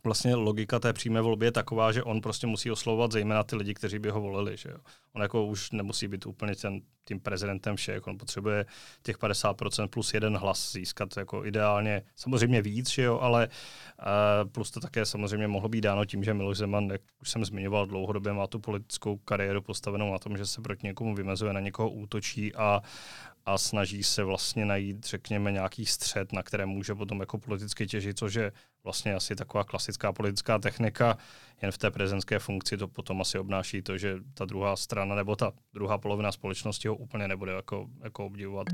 vlastně 0.09 0.35
logika 0.35 0.79
té 0.79 0.92
přímé 0.92 1.21
volby 1.21 1.47
je 1.47 1.53
taková, 1.53 1.92
že 1.92 2.03
on 2.03 2.21
prostě 2.21 2.47
musí 2.47 2.71
oslovovat 2.71 3.12
zejména 3.12 3.42
ty 3.44 3.57
lidi, 3.57 3.75
kteří 3.75 3.99
by 3.99 4.11
ho 4.11 4.21
volili. 4.21 4.57
Že 4.57 4.68
jo. 4.71 4.79
On 5.12 5.23
jako 5.23 5.47
už 5.47 5.71
nemusí 5.71 6.09
být 6.09 6.27
úplně 6.27 6.57
ten, 6.57 6.81
tím 7.09 7.21
prezidentem 7.21 7.77
všech, 7.77 8.07
on 8.07 8.18
potřebuje 8.18 8.66
těch 9.03 9.18
50% 9.18 9.88
plus 9.88 10.14
jeden 10.14 10.37
hlas 10.37 10.73
získat 10.73 11.16
jako 11.16 11.44
ideálně, 11.44 12.03
samozřejmě 12.16 12.62
víc, 12.62 12.90
že 12.90 13.03
jo, 13.03 13.18
ale 13.18 13.49
uh, 13.49 14.51
plus 14.51 14.71
to 14.71 14.81
také 14.81 15.07
samozřejmě 15.07 15.49
mohlo 15.49 15.68
být 15.68 15.81
dáno 15.81 16.05
tím, 16.05 16.25
že 16.25 16.35
Miloš 16.35 16.59
Zeman, 16.59 16.90
jak 16.90 17.01
už 17.21 17.31
jsem 17.31 17.44
zmiňoval, 17.44 17.87
dlouhodobě 17.87 18.33
má 18.33 18.47
tu 18.47 18.59
politickou 18.59 19.16
kariéru 19.16 19.62
postavenou 19.62 20.12
na 20.12 20.18
tom, 20.18 20.37
že 20.37 20.47
se 20.47 20.61
proti 20.61 20.87
někomu 20.87 21.14
vymezuje, 21.14 21.53
na 21.53 21.61
někoho 21.61 21.90
útočí 21.90 22.55
a, 22.55 22.83
a 23.48 23.58
snaží 23.58 24.02
se 24.02 24.24
vlastně 24.24 24.64
najít, 24.64 25.06
řekněme, 25.06 25.52
nějaký 25.52 25.87
střed, 25.87 26.32
na 26.32 26.42
které 26.42 26.66
může 26.66 26.94
potom 26.94 27.20
jako 27.20 27.38
politicky 27.38 27.87
těžit, 27.87 28.18
což 28.18 28.34
je 28.34 28.52
vlastně 28.84 29.14
asi 29.14 29.37
taková 29.37 29.64
klasická 29.64 30.12
politická 30.12 30.58
technika, 30.58 31.18
jen 31.62 31.72
v 31.72 31.78
té 31.78 31.90
prezidentské 31.90 32.38
funkci 32.38 32.76
to 32.76 32.88
potom 32.88 33.20
asi 33.20 33.38
obnáší 33.38 33.82
to, 33.82 33.98
že 33.98 34.16
ta 34.34 34.44
druhá 34.44 34.76
strana 34.76 35.14
nebo 35.14 35.37
ta 35.37 35.52
druhá 35.74 35.98
polovina 35.98 36.32
společnosti 36.32 36.88
ho 36.88 36.96
úplně 36.96 37.28
nebude 37.28 37.52
jako, 37.52 37.87
jako 38.04 38.26
obdivovat. 38.26 38.66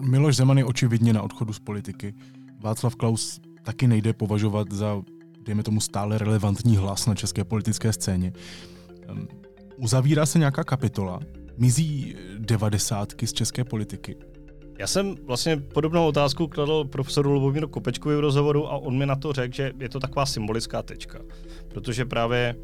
Miloš 0.00 0.36
Zeman 0.36 0.58
je 0.58 0.64
očividně 0.64 1.12
na 1.12 1.22
odchodu 1.22 1.52
z 1.52 1.58
politiky. 1.58 2.14
Václav 2.58 2.94
Klaus 2.94 3.40
taky 3.62 3.86
nejde 3.86 4.12
považovat 4.12 4.72
za, 4.72 5.02
dejme 5.42 5.62
tomu, 5.62 5.80
stále 5.80 6.18
relevantní 6.18 6.76
hlas 6.76 7.06
na 7.06 7.14
české 7.14 7.44
politické 7.44 7.92
scéně. 7.92 8.32
Uzavírá 9.76 10.26
se 10.26 10.38
nějaká 10.38 10.64
kapitola, 10.64 11.20
mizí 11.56 12.16
devadesátky 12.38 13.26
z 13.26 13.32
české 13.32 13.64
politiky. 13.64 14.16
Já 14.78 14.86
jsem 14.86 15.14
vlastně 15.26 15.56
podobnou 15.56 16.06
otázku 16.06 16.48
kladl 16.48 16.84
profesoru 16.84 17.32
Lubomíru 17.32 17.68
Kopečkovi 17.68 18.16
v 18.16 18.20
rozhovoru 18.20 18.68
a 18.68 18.76
on 18.76 18.98
mi 18.98 19.06
na 19.06 19.16
to 19.16 19.32
řekl, 19.32 19.54
že 19.54 19.72
je 19.80 19.88
to 19.88 20.00
taková 20.00 20.26
symbolická 20.26 20.82
tečka. 20.82 21.18
Protože 21.68 22.04
právě 22.04 22.56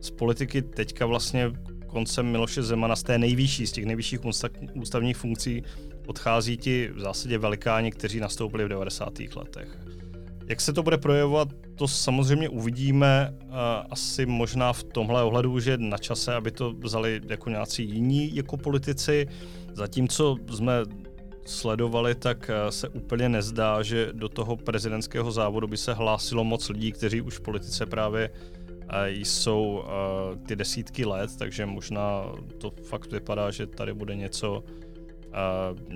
z 0.00 0.10
politiky 0.10 0.62
teďka 0.62 1.06
vlastně 1.06 1.52
koncem 1.86 2.26
Miloše 2.26 2.62
Zemana 2.62 2.96
z 2.96 3.02
té 3.02 3.18
nejvyšší, 3.18 3.66
z 3.66 3.72
těch 3.72 3.84
nejvyšších 3.84 4.20
ústavních 4.74 5.16
funkcí 5.16 5.62
odchází 6.06 6.56
ti 6.56 6.90
v 6.94 7.00
zásadě 7.00 7.38
velikáni, 7.38 7.90
kteří 7.90 8.20
nastoupili 8.20 8.64
v 8.64 8.68
90. 8.68 9.12
letech. 9.36 9.78
Jak 10.50 10.60
se 10.60 10.72
to 10.72 10.82
bude 10.82 10.98
projevovat, 10.98 11.48
to 11.74 11.88
samozřejmě 11.88 12.48
uvidíme 12.48 13.34
uh, 13.42 13.54
asi 13.90 14.26
možná 14.26 14.72
v 14.72 14.82
tomhle 14.82 15.22
ohledu, 15.22 15.60
že 15.60 15.78
na 15.78 15.98
čase, 15.98 16.34
aby 16.34 16.50
to 16.50 16.72
vzali 16.72 17.20
jako 17.28 17.50
nějací 17.50 17.84
jiní 17.84 18.36
jako 18.36 18.56
politici. 18.56 19.26
Zatímco 19.72 20.36
jsme 20.54 20.72
sledovali, 21.46 22.14
tak 22.14 22.50
uh, 22.64 22.70
se 22.70 22.88
úplně 22.88 23.28
nezdá, 23.28 23.82
že 23.82 24.08
do 24.12 24.28
toho 24.28 24.56
prezidentského 24.56 25.32
závodu 25.32 25.66
by 25.66 25.76
se 25.76 25.94
hlásilo 25.94 26.44
moc 26.44 26.68
lidí, 26.68 26.92
kteří 26.92 27.20
už 27.20 27.38
v 27.38 27.40
politice 27.40 27.86
právě 27.86 28.30
uh, 28.30 29.06
jsou 29.06 29.84
ty 30.46 30.56
desítky 30.56 31.04
let, 31.04 31.30
takže 31.38 31.66
možná 31.66 32.32
to 32.58 32.70
fakt 32.82 33.12
vypadá, 33.12 33.50
že 33.50 33.66
tady 33.66 33.94
bude 33.94 34.16
něco, 34.16 34.64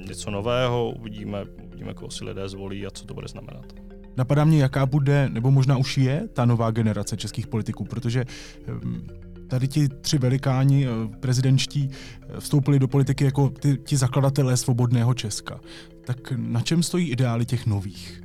něco 0.06 0.30
nového, 0.30 0.90
uvidíme, 0.90 1.44
uvidíme, 1.64 1.94
koho 1.94 2.10
si 2.10 2.24
lidé 2.24 2.48
zvolí 2.48 2.86
a 2.86 2.90
co 2.90 3.06
to 3.06 3.14
bude 3.14 3.28
znamenat. 3.28 3.83
Napadá 4.16 4.44
mě, 4.44 4.58
jaká 4.58 4.86
bude, 4.86 5.28
nebo 5.28 5.50
možná 5.50 5.76
už 5.76 5.98
je 5.98 6.28
ta 6.32 6.44
nová 6.44 6.70
generace 6.70 7.16
českých 7.16 7.46
politiků, 7.46 7.84
protože 7.84 8.24
ehm, 8.66 9.06
tady 9.48 9.68
ti 9.68 9.88
tři 9.88 10.18
velikáni 10.18 10.86
eh, 10.86 10.90
prezidentští 11.20 11.90
eh, 11.90 12.40
vstoupili 12.40 12.78
do 12.78 12.88
politiky 12.88 13.24
jako 13.24 13.48
ty, 13.48 13.76
ti 13.76 13.96
zakladatelé 13.96 14.56
svobodného 14.56 15.14
Česka. 15.14 15.60
Tak 16.04 16.32
na 16.36 16.60
čem 16.60 16.82
stojí 16.82 17.10
ideály 17.10 17.46
těch 17.46 17.66
nových? 17.66 18.22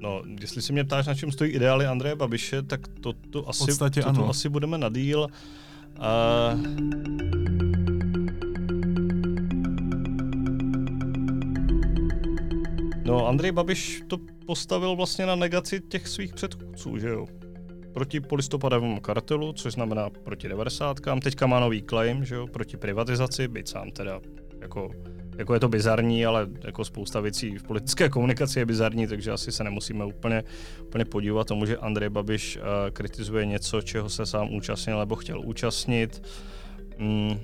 No, 0.00 0.22
jestli 0.40 0.62
si 0.62 0.72
mě 0.72 0.84
ptáš, 0.84 1.06
na 1.06 1.14
čem 1.14 1.32
stojí 1.32 1.50
ideály 1.50 1.86
Andreje 1.86 2.16
Babiše, 2.16 2.62
tak 2.62 2.88
to, 2.88 3.12
to, 3.12 3.48
asi, 3.48 3.78
to, 3.78 4.12
to 4.12 4.28
asi 4.28 4.48
budeme 4.48 4.78
na 4.78 4.88
díl. 4.88 5.26
Uh... 5.98 6.60
No, 13.04 13.26
Andrej 13.26 13.52
Babiš 13.52 14.02
to 14.06 14.18
postavil 14.50 14.96
vlastně 14.96 15.26
na 15.26 15.34
negaci 15.34 15.80
těch 15.80 16.08
svých 16.08 16.34
předchůdců, 16.34 16.98
že 16.98 17.08
jo. 17.08 17.26
Proti 17.94 18.20
polistopadovému 18.20 19.00
kartelu, 19.00 19.52
což 19.52 19.72
znamená 19.72 20.10
proti 20.10 20.48
90. 20.48 20.96
Teďka 21.22 21.46
má 21.46 21.60
nový 21.60 21.82
claim, 21.82 22.24
že 22.24 22.34
jo, 22.34 22.46
proti 22.46 22.76
privatizaci, 22.76 23.48
byť 23.48 23.68
sám 23.68 23.90
teda 23.90 24.20
jako, 24.60 24.90
jako 25.38 25.54
je 25.54 25.60
to 25.60 25.68
bizarní, 25.68 26.26
ale 26.26 26.46
jako 26.64 26.84
spousta 26.84 27.20
věcí 27.20 27.58
v 27.58 27.62
politické 27.62 28.08
komunikaci 28.08 28.58
je 28.58 28.66
bizarní, 28.66 29.06
takže 29.06 29.30
asi 29.30 29.52
se 29.52 29.64
nemusíme 29.64 30.04
úplně, 30.04 30.42
úplně 30.82 31.04
podívat 31.04 31.46
tomu, 31.46 31.66
že 31.66 31.76
Andrej 31.76 32.08
Babiš 32.08 32.56
uh, 32.56 32.62
kritizuje 32.92 33.46
něco, 33.46 33.82
čeho 33.82 34.08
se 34.08 34.26
sám 34.26 34.54
účastnil 34.54 34.98
nebo 34.98 35.16
chtěl 35.16 35.40
účastnit. 35.40 36.22
Mm. 36.98 37.38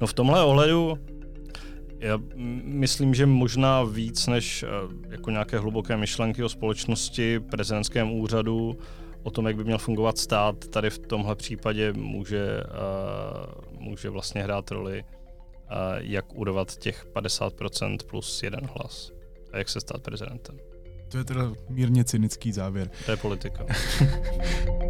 No 0.00 0.06
v 0.06 0.14
tomhle 0.14 0.44
ohledu 0.44 0.98
já 2.00 2.18
myslím, 2.64 3.14
že 3.14 3.26
možná 3.26 3.82
víc 3.84 4.26
než 4.26 4.62
eh, 4.62 4.66
jako 5.10 5.30
nějaké 5.30 5.58
hluboké 5.58 5.96
myšlenky 5.96 6.44
o 6.44 6.48
společnosti, 6.48 7.40
prezidentském 7.40 8.12
úřadu, 8.12 8.78
o 9.22 9.30
tom, 9.30 9.46
jak 9.46 9.56
by 9.56 9.64
měl 9.64 9.78
fungovat 9.78 10.18
stát, 10.18 10.68
tady 10.68 10.90
v 10.90 10.98
tomhle 10.98 11.36
případě 11.36 11.92
může, 11.92 12.62
uh, 12.62 13.80
může 13.80 14.10
vlastně 14.10 14.42
hrát 14.42 14.70
roli, 14.70 15.04
uh, 15.04 15.76
jak 15.98 16.34
urvat 16.34 16.76
těch 16.76 17.06
50% 17.06 17.96
plus 18.06 18.42
jeden 18.42 18.68
hlas 18.76 19.10
a 19.52 19.58
jak 19.58 19.68
se 19.68 19.80
stát 19.80 20.02
prezidentem. 20.02 20.58
To 21.08 21.18
je 21.18 21.24
teda 21.24 21.52
mírně 21.68 22.04
cynický 22.04 22.52
závěr. 22.52 22.90
To 23.04 23.10
je 23.10 23.16
politika. 23.16 23.66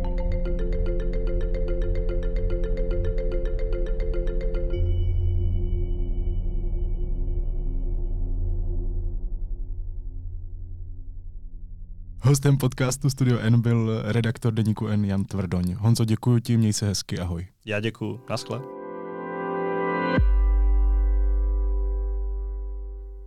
Hostem 12.30 12.56
podcastu 12.56 13.10
Studio 13.10 13.38
N 13.38 13.60
byl 13.60 14.02
redaktor 14.04 14.52
deníku 14.52 14.86
N 14.86 15.04
Jan 15.04 15.24
Tvrdoň. 15.24 15.74
Honzo, 15.78 16.04
děkuji 16.04 16.40
ti, 16.40 16.56
měj 16.56 16.72
se 16.72 16.86
hezky, 16.86 17.18
ahoj. 17.18 17.46
Já 17.64 17.80
děkuji, 17.80 18.20
naschle. 18.30 18.60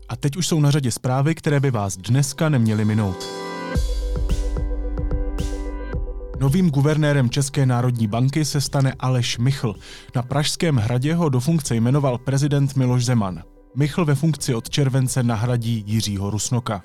A 0.10 0.16
teď 0.16 0.38
už 0.38 0.48
jsou 0.48 0.60
na 0.60 0.72
řadě 0.72 0.92
zprávy, 0.92 1.36
které 1.36 1.60
by 1.60 1.72
vás 1.72 1.98
dneska 1.98 2.50
neměly 2.50 2.86
minout. 2.86 3.28
Novým 6.40 6.70
guvernérem 6.70 7.30
České 7.30 7.66
národní 7.66 8.08
banky 8.08 8.46
se 8.46 8.62
stane 8.62 8.94
Aleš 9.00 9.38
Michl. 9.38 9.76
Na 10.16 10.22
Pražském 10.22 10.76
hradě 10.76 11.16
ho 11.16 11.30
do 11.30 11.40
funkce 11.40 11.76
jmenoval 11.76 12.18
prezident 12.18 12.76
Miloš 12.76 13.06
Zeman. 13.06 13.44
Michl 13.76 14.06
ve 14.06 14.16
funkci 14.16 14.56
od 14.56 14.70
července 14.70 15.24
nahradí 15.24 15.84
Jiřího 15.88 16.30
Rusnoka. 16.30 16.82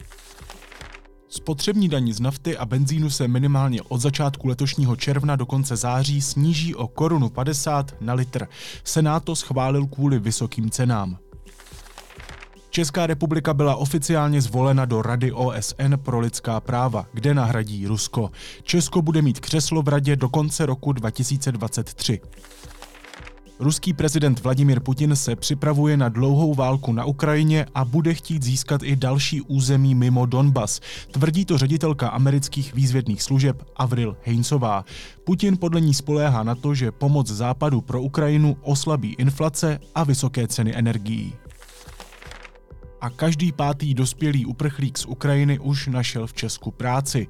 Spotřební 1.30 1.88
daní 1.88 2.12
z 2.12 2.20
nafty 2.20 2.56
a 2.56 2.66
benzínu 2.66 3.10
se 3.10 3.28
minimálně 3.28 3.82
od 3.82 4.00
začátku 4.00 4.48
letošního 4.48 4.96
června 4.96 5.36
do 5.36 5.46
konce 5.46 5.76
září 5.76 6.22
sníží 6.22 6.74
o 6.74 6.88
korunu 6.88 7.28
50 7.28 7.94
na 8.00 8.14
litr. 8.14 8.46
Senát 8.84 9.24
to 9.24 9.36
schválil 9.36 9.86
kvůli 9.86 10.18
vysokým 10.18 10.70
cenám. 10.70 11.18
Česká 12.70 13.06
republika 13.06 13.54
byla 13.54 13.76
oficiálně 13.76 14.40
zvolena 14.40 14.84
do 14.84 15.02
Rady 15.02 15.32
OSN 15.32 15.94
pro 15.96 16.20
lidská 16.20 16.60
práva, 16.60 17.06
kde 17.12 17.34
nahradí 17.34 17.86
Rusko. 17.86 18.30
Česko 18.62 19.02
bude 19.02 19.22
mít 19.22 19.40
křeslo 19.40 19.82
v 19.82 19.88
radě 19.88 20.16
do 20.16 20.28
konce 20.28 20.66
roku 20.66 20.92
2023. 20.92 22.20
Ruský 23.60 23.92
prezident 23.92 24.40
Vladimir 24.40 24.80
Putin 24.80 25.16
se 25.16 25.36
připravuje 25.36 25.96
na 25.96 26.08
dlouhou 26.08 26.54
válku 26.54 26.92
na 26.92 27.04
Ukrajině 27.04 27.66
a 27.74 27.84
bude 27.84 28.14
chtít 28.14 28.42
získat 28.42 28.82
i 28.82 28.96
další 28.96 29.40
území 29.40 29.94
mimo 29.94 30.26
Donbas. 30.26 30.80
Tvrdí 31.10 31.44
to 31.44 31.58
ředitelka 31.58 32.08
amerických 32.08 32.74
výzvědných 32.74 33.22
služeb 33.22 33.62
Avril 33.76 34.16
Heinsová. 34.22 34.84
Putin 35.24 35.56
podle 35.56 35.80
ní 35.80 35.94
spoléhá 35.94 36.42
na 36.42 36.54
to, 36.54 36.74
že 36.74 36.92
pomoc 36.92 37.26
západu 37.26 37.80
pro 37.80 38.02
Ukrajinu 38.02 38.56
oslabí 38.62 39.14
inflace 39.18 39.78
a 39.94 40.04
vysoké 40.04 40.46
ceny 40.48 40.76
energií 40.76 41.32
a 43.00 43.10
každý 43.10 43.52
pátý 43.52 43.94
dospělý 43.94 44.46
uprchlík 44.46 44.98
z 44.98 45.06
Ukrajiny 45.06 45.58
už 45.58 45.86
našel 45.86 46.26
v 46.26 46.32
Česku 46.32 46.70
práci. 46.70 47.26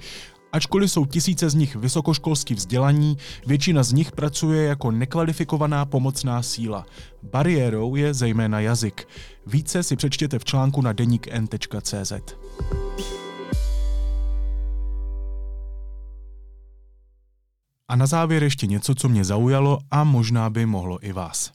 Ačkoliv 0.52 0.92
jsou 0.92 1.06
tisíce 1.06 1.50
z 1.50 1.54
nich 1.54 1.76
vysokoškolsky 1.76 2.54
vzdělaní, 2.54 3.16
většina 3.46 3.82
z 3.82 3.92
nich 3.92 4.12
pracuje 4.12 4.62
jako 4.62 4.90
nekvalifikovaná 4.90 5.84
pomocná 5.84 6.42
síla. 6.42 6.86
Bariérou 7.22 7.94
je 7.94 8.14
zejména 8.14 8.60
jazyk. 8.60 9.08
Více 9.46 9.82
si 9.82 9.96
přečtěte 9.96 10.38
v 10.38 10.44
článku 10.44 10.82
na 10.82 10.92
deníkn.cz. 10.92 12.12
A 17.88 17.96
na 17.96 18.06
závěr 18.06 18.42
ještě 18.42 18.66
něco, 18.66 18.94
co 18.94 19.08
mě 19.08 19.24
zaujalo 19.24 19.78
a 19.90 20.04
možná 20.04 20.50
by 20.50 20.66
mohlo 20.66 21.06
i 21.06 21.12
vás. 21.12 21.52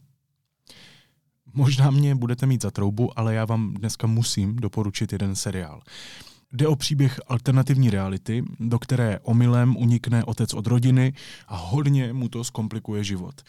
Možná 1.53 1.91
mě 1.91 2.15
budete 2.15 2.45
mít 2.45 2.61
za 2.61 2.71
troubu, 2.71 3.19
ale 3.19 3.35
já 3.35 3.45
vám 3.45 3.73
dneska 3.73 4.07
musím 4.07 4.55
doporučit 4.55 5.11
jeden 5.11 5.35
seriál. 5.35 5.81
Jde 6.53 6.67
o 6.67 6.75
příběh 6.75 7.19
alternativní 7.27 7.89
reality, 7.89 8.43
do 8.59 8.79
které 8.79 9.19
omylem 9.19 9.77
unikne 9.77 10.23
otec 10.23 10.53
od 10.53 10.67
rodiny 10.67 11.13
a 11.47 11.55
hodně 11.55 12.13
mu 12.13 12.29
to 12.29 12.43
zkomplikuje 12.43 13.03
život. 13.03 13.41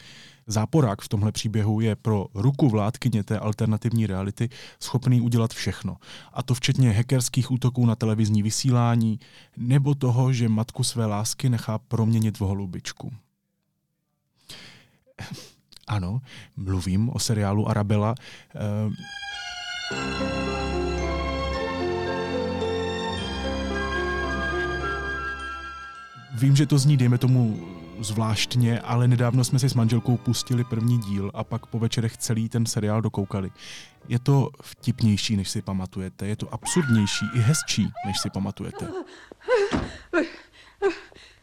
Záporák 0.47 1.01
v 1.01 1.07
tomhle 1.07 1.31
příběhu 1.31 1.81
je 1.81 1.95
pro 1.95 2.25
ruku 2.33 2.69
vládkyně 2.69 3.23
té 3.23 3.39
alternativní 3.39 4.07
reality 4.07 4.49
schopný 4.79 5.21
udělat 5.21 5.53
všechno. 5.53 5.97
A 6.33 6.43
to 6.43 6.53
včetně 6.53 6.91
hackerských 6.91 7.51
útoků 7.51 7.85
na 7.85 7.95
televizní 7.95 8.43
vysílání 8.43 9.19
nebo 9.57 9.95
toho, 9.95 10.33
že 10.33 10.49
matku 10.49 10.83
své 10.83 11.05
lásky 11.05 11.49
nechá 11.49 11.77
proměnit 11.77 12.39
v 12.39 12.41
holubičku. 12.41 13.13
Ano, 15.87 16.21
mluvím 16.55 17.09
o 17.09 17.19
seriálu 17.19 17.69
Arabela. 17.69 18.15
Uh, 18.87 20.74
Vím, 26.37 26.55
že 26.55 26.65
to 26.65 26.77
zní, 26.77 26.97
dejme 26.97 27.17
tomu, 27.17 27.67
zvláštně, 27.99 28.79
ale 28.79 29.07
nedávno 29.07 29.43
jsme 29.43 29.59
si 29.59 29.69
s 29.69 29.73
manželkou 29.73 30.17
pustili 30.17 30.63
první 30.63 30.97
díl 30.97 31.31
a 31.33 31.43
pak 31.43 31.65
po 31.65 31.79
večerech 31.79 32.17
celý 32.17 32.49
ten 32.49 32.65
seriál 32.65 33.01
dokoukali. 33.01 33.51
Je 34.07 34.19
to 34.19 34.49
vtipnější, 34.61 35.37
než 35.37 35.49
si 35.49 35.61
pamatujete, 35.61 36.27
je 36.27 36.35
to 36.35 36.53
absurdnější 36.53 37.25
i 37.33 37.39
hezčí, 37.39 37.91
než 38.05 38.19
si 38.19 38.29
pamatujete. 38.29 38.87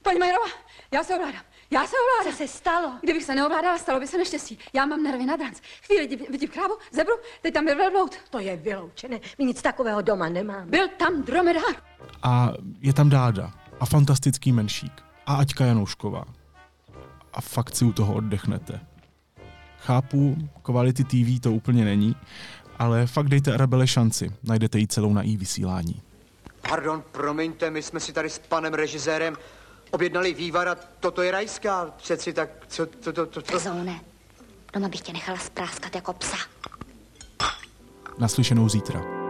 Paní 0.02 0.18
Majerová, 0.18 0.46
já 0.92 1.04
se 1.04 1.14
ovládám. 1.14 1.42
Já 1.70 1.86
se 1.86 1.96
ovládám. 1.96 2.32
Co 2.32 2.38
se 2.38 2.58
stalo? 2.58 2.92
Kdybych 3.02 3.24
se 3.24 3.34
neovládala, 3.34 3.78
stalo 3.78 4.00
by 4.00 4.06
se 4.06 4.18
neštěstí. 4.18 4.58
Já 4.72 4.86
mám 4.86 5.02
nervy 5.02 5.26
na 5.26 5.36
dranc. 5.36 5.60
Chvíli 5.86 6.06
vidím 6.30 6.48
krávu, 6.48 6.74
zebru, 6.92 7.14
teď 7.42 7.54
tam 7.54 7.64
byl 7.64 7.76
velbloud. 7.76 8.16
To 8.30 8.38
je 8.38 8.56
vyloučené. 8.56 9.20
My 9.38 9.44
nic 9.44 9.62
takového 9.62 10.02
doma 10.02 10.28
nemáme. 10.28 10.66
Byl 10.66 10.88
tam 10.88 11.22
dromedár. 11.22 11.74
A 12.22 12.52
je 12.80 12.92
tam 12.92 13.08
Dáda 13.08 13.61
a 13.82 13.86
fantastický 13.86 14.52
menšík 14.52 15.02
a 15.26 15.34
Aťka 15.34 15.64
Janoušková. 15.64 16.24
A 17.32 17.40
fakt 17.40 17.76
si 17.76 17.84
u 17.84 17.92
toho 17.92 18.14
oddechnete. 18.14 18.80
Chápu, 19.78 20.36
kvality 20.62 21.04
TV 21.04 21.40
to 21.40 21.52
úplně 21.52 21.84
není, 21.84 22.16
ale 22.78 23.06
fakt 23.06 23.28
dejte 23.28 23.54
Arabele 23.54 23.86
šanci. 23.86 24.32
Najdete 24.42 24.78
ji 24.78 24.86
celou 24.86 25.12
na 25.12 25.22
i 25.22 25.36
vysílání. 25.36 26.02
Pardon, 26.68 27.02
promiňte, 27.12 27.70
my 27.70 27.82
jsme 27.82 28.00
si 28.00 28.12
tady 28.12 28.30
s 28.30 28.38
panem 28.38 28.74
režisérem 28.74 29.36
objednali 29.90 30.34
vývar 30.34 30.68
a 30.68 30.74
toto 31.00 31.22
je 31.22 31.30
rajská. 31.30 31.86
Přeci 31.96 32.32
tak, 32.32 32.50
co 32.68 32.86
to, 32.86 33.12
to, 33.12 33.26
to, 33.26 33.42
to... 33.42 33.52
Rezone. 33.52 34.00
Doma 34.72 34.88
bych 34.88 35.00
tě 35.00 35.12
nechala 35.12 35.38
spráskat 35.38 35.94
jako 35.94 36.12
psa. 36.12 36.36
Naslyšenou 38.18 38.68
zítra. 38.68 39.21